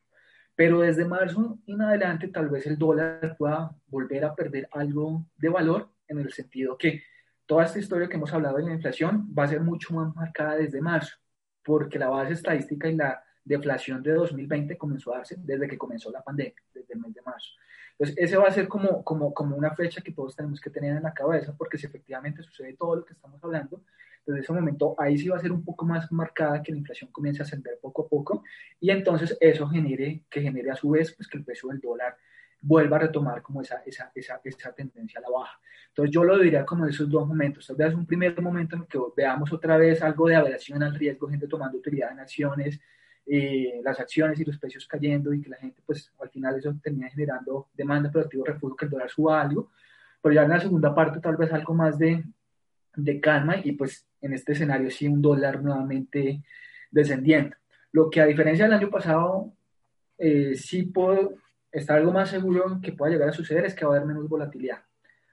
Pero 0.54 0.80
desde 0.80 1.06
marzo 1.06 1.60
en 1.66 1.80
adelante 1.80 2.28
tal 2.28 2.50
vez 2.50 2.66
el 2.66 2.76
dólar 2.76 3.36
pueda 3.38 3.74
volver 3.86 4.26
a 4.26 4.34
perder 4.34 4.68
algo 4.70 5.24
de 5.38 5.48
valor 5.48 5.88
en 6.06 6.18
el 6.18 6.30
sentido 6.30 6.76
que 6.76 7.04
toda 7.46 7.64
esta 7.64 7.78
historia 7.78 8.06
que 8.06 8.16
hemos 8.16 8.34
hablado 8.34 8.58
de 8.58 8.64
la 8.64 8.74
inflación 8.74 9.32
va 9.32 9.44
a 9.44 9.48
ser 9.48 9.62
mucho 9.62 9.94
más 9.94 10.14
marcada 10.14 10.56
desde 10.56 10.82
marzo, 10.82 11.16
porque 11.64 11.98
la 11.98 12.10
base 12.10 12.34
estadística 12.34 12.86
y 12.86 12.96
la 12.96 13.24
deflación 13.42 14.02
de 14.02 14.12
2020 14.12 14.76
comenzó 14.76 15.14
a 15.14 15.18
darse 15.18 15.36
desde 15.38 15.66
que 15.66 15.78
comenzó 15.78 16.10
la 16.10 16.22
pandemia, 16.22 16.62
desde 16.74 16.92
el 16.92 17.00
mes 17.00 17.14
de 17.14 17.22
marzo. 17.22 17.48
Entonces, 17.98 18.16
ese 18.18 18.36
va 18.36 18.48
a 18.48 18.52
ser 18.52 18.68
como, 18.68 19.02
como, 19.02 19.32
como 19.32 19.56
una 19.56 19.74
fecha 19.74 20.02
que 20.02 20.12
todos 20.12 20.36
tenemos 20.36 20.60
que 20.60 20.68
tener 20.68 20.96
en 20.96 21.02
la 21.02 21.14
cabeza, 21.14 21.54
porque 21.56 21.78
si 21.78 21.86
efectivamente 21.86 22.42
sucede 22.42 22.74
todo 22.74 22.96
lo 22.96 23.04
que 23.04 23.14
estamos 23.14 23.42
hablando, 23.42 23.82
desde 24.26 24.40
ese 24.40 24.52
momento 24.52 24.94
ahí 24.98 25.16
sí 25.16 25.28
va 25.28 25.36
a 25.36 25.40
ser 25.40 25.52
un 25.52 25.64
poco 25.64 25.86
más 25.86 26.10
marcada 26.12 26.62
que 26.62 26.72
la 26.72 26.78
inflación 26.78 27.10
comience 27.10 27.42
a 27.42 27.44
ascender 27.44 27.78
poco 27.80 28.02
a 28.02 28.08
poco, 28.08 28.44
y 28.80 28.90
entonces 28.90 29.36
eso 29.40 29.66
genere, 29.68 30.24
que 30.28 30.42
genere 30.42 30.70
a 30.70 30.76
su 30.76 30.90
vez 30.90 31.14
pues, 31.14 31.28
que 31.28 31.38
el 31.38 31.44
precio 31.44 31.70
del 31.70 31.80
dólar 31.80 32.16
vuelva 32.60 32.96
a 32.96 33.00
retomar 33.00 33.42
como 33.42 33.62
esa, 33.62 33.82
esa, 33.86 34.10
esa, 34.14 34.40
esa 34.44 34.72
tendencia 34.72 35.20
a 35.20 35.22
la 35.22 35.30
baja. 35.30 35.58
Entonces 35.88 36.12
yo 36.12 36.24
lo 36.24 36.38
diría 36.38 36.66
como 36.66 36.86
esos 36.86 37.08
dos 37.08 37.26
momentos. 37.26 37.66
Tal 37.66 37.76
vez 37.76 37.94
un 37.94 38.06
primer 38.06 38.40
momento 38.42 38.76
en 38.76 38.84
que 38.86 38.98
veamos 39.16 39.52
otra 39.52 39.76
vez 39.76 40.02
algo 40.02 40.28
de 40.28 40.36
aversión 40.36 40.82
al 40.82 40.94
riesgo, 40.94 41.28
gente 41.28 41.46
tomando 41.46 41.78
utilidad 41.78 42.12
en 42.12 42.20
acciones, 42.20 42.80
eh, 43.26 43.80
las 43.82 43.98
acciones 43.98 44.38
y 44.38 44.44
los 44.44 44.58
precios 44.58 44.86
cayendo 44.86 45.34
y 45.34 45.42
que 45.42 45.50
la 45.50 45.56
gente, 45.56 45.82
pues 45.84 46.12
al 46.20 46.30
final 46.30 46.56
eso 46.56 46.74
termina 46.80 47.10
generando 47.10 47.68
demanda 47.74 48.10
productivo 48.10 48.44
refugio, 48.44 48.76
que 48.76 48.84
el 48.84 48.90
dólar 48.92 49.10
suba 49.10 49.40
algo, 49.40 49.70
pero 50.22 50.34
ya 50.34 50.44
en 50.44 50.50
la 50.50 50.60
segunda 50.60 50.94
parte 50.94 51.20
tal 51.20 51.36
vez 51.36 51.52
algo 51.52 51.74
más 51.74 51.98
de, 51.98 52.24
de 52.94 53.20
calma 53.20 53.56
y 53.62 53.72
pues 53.72 54.06
en 54.20 54.32
este 54.32 54.52
escenario 54.52 54.90
sí 54.90 55.08
un 55.08 55.20
dólar 55.20 55.62
nuevamente 55.62 56.42
descendiendo. 56.90 57.56
Lo 57.92 58.10
que 58.10 58.20
a 58.20 58.26
diferencia 58.26 58.64
del 58.64 58.74
año 58.74 58.90
pasado, 58.90 59.52
eh, 60.18 60.54
sí 60.54 60.84
puedo 60.84 61.34
estar 61.72 61.98
algo 61.98 62.12
más 62.12 62.30
seguro 62.30 62.80
que 62.82 62.92
pueda 62.92 63.12
llegar 63.12 63.28
a 63.28 63.32
suceder 63.32 63.64
es 63.64 63.74
que 63.74 63.84
va 63.84 63.94
a 63.94 63.96
haber 63.96 64.06
menos 64.06 64.28
volatilidad, 64.28 64.82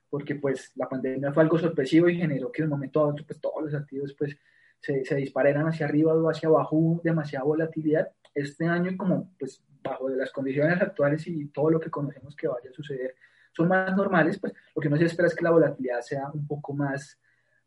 porque 0.10 0.36
pues 0.36 0.72
la 0.76 0.90
pandemia 0.90 1.32
fue 1.32 1.44
algo 1.44 1.58
sorpresivo 1.58 2.10
y 2.10 2.18
generó 2.18 2.52
que 2.52 2.62
de 2.62 2.66
un 2.66 2.72
momento 2.72 3.00
a 3.02 3.08
otro 3.08 3.26
pues 3.26 3.40
todos 3.40 3.64
los 3.64 3.74
activos 3.74 4.14
pues 4.18 4.36
se, 4.84 5.06
se 5.06 5.16
disparan 5.16 5.66
hacia 5.66 5.86
arriba 5.86 6.14
o 6.14 6.30
hacia 6.30 6.50
abajo, 6.50 7.00
demasiada 7.04 7.46
volatilidad. 7.46 8.12
Este 8.36 8.68
año, 8.68 8.98
como 8.98 9.30
pues 9.40 9.64
bajo 9.82 10.10
de 10.10 10.18
las 10.18 10.32
condiciones 10.32 10.82
actuales 10.82 11.26
y 11.28 11.46
todo 11.48 11.70
lo 11.70 11.80
que 11.80 11.90
conocemos 11.90 12.36
que 12.36 12.48
vaya 12.48 12.70
a 12.70 12.74
suceder, 12.74 13.16
son 13.54 13.70
más 13.70 13.96
normales, 13.96 14.40
pues 14.40 14.54
lo 14.76 14.82
que 14.82 14.90
no 14.90 14.98
se 14.98 15.06
espera 15.06 15.28
es 15.28 15.36
que 15.36 15.44
la 15.44 15.52
volatilidad 15.52 16.02
sea 16.02 16.30
un 16.34 16.46
poco 16.46 16.74
más, 16.74 17.18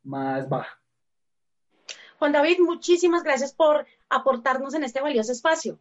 más 0.03 0.47
baja. 0.49 0.79
Juan 2.19 2.33
David, 2.33 2.59
muchísimas 2.61 3.23
gracias 3.23 3.55
por 3.55 3.87
aportarnos 4.11 4.75
en 4.75 4.85
este 4.85 5.01
valioso 5.01 5.33
espacio. 5.33 5.79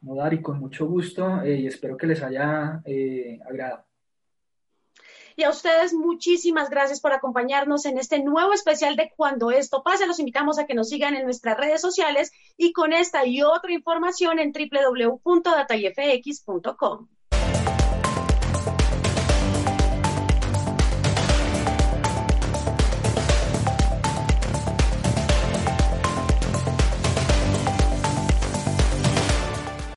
No, 0.00 0.14
Dari, 0.14 0.42
con 0.42 0.58
mucho 0.58 0.86
gusto 0.86 1.40
eh, 1.42 1.56
y 1.56 1.66
espero 1.66 1.96
que 1.96 2.06
les 2.06 2.22
haya 2.22 2.82
eh, 2.84 3.38
agradado. 3.48 3.86
Y 5.36 5.42
a 5.42 5.50
ustedes 5.50 5.92
muchísimas 5.92 6.70
gracias 6.70 7.00
por 7.00 7.12
acompañarnos 7.12 7.86
en 7.86 7.98
este 7.98 8.22
nuevo 8.22 8.52
especial 8.52 8.94
de 8.94 9.12
Cuando 9.16 9.50
esto 9.50 9.82
pase. 9.82 10.06
Los 10.06 10.20
invitamos 10.20 10.58
a 10.58 10.66
que 10.66 10.74
nos 10.74 10.88
sigan 10.88 11.16
en 11.16 11.24
nuestras 11.24 11.56
redes 11.56 11.80
sociales 11.80 12.30
y 12.56 12.72
con 12.72 12.92
esta 12.92 13.26
y 13.26 13.42
otra 13.42 13.72
información 13.72 14.38
en 14.38 14.52
www.datayfx.com. 14.52 17.08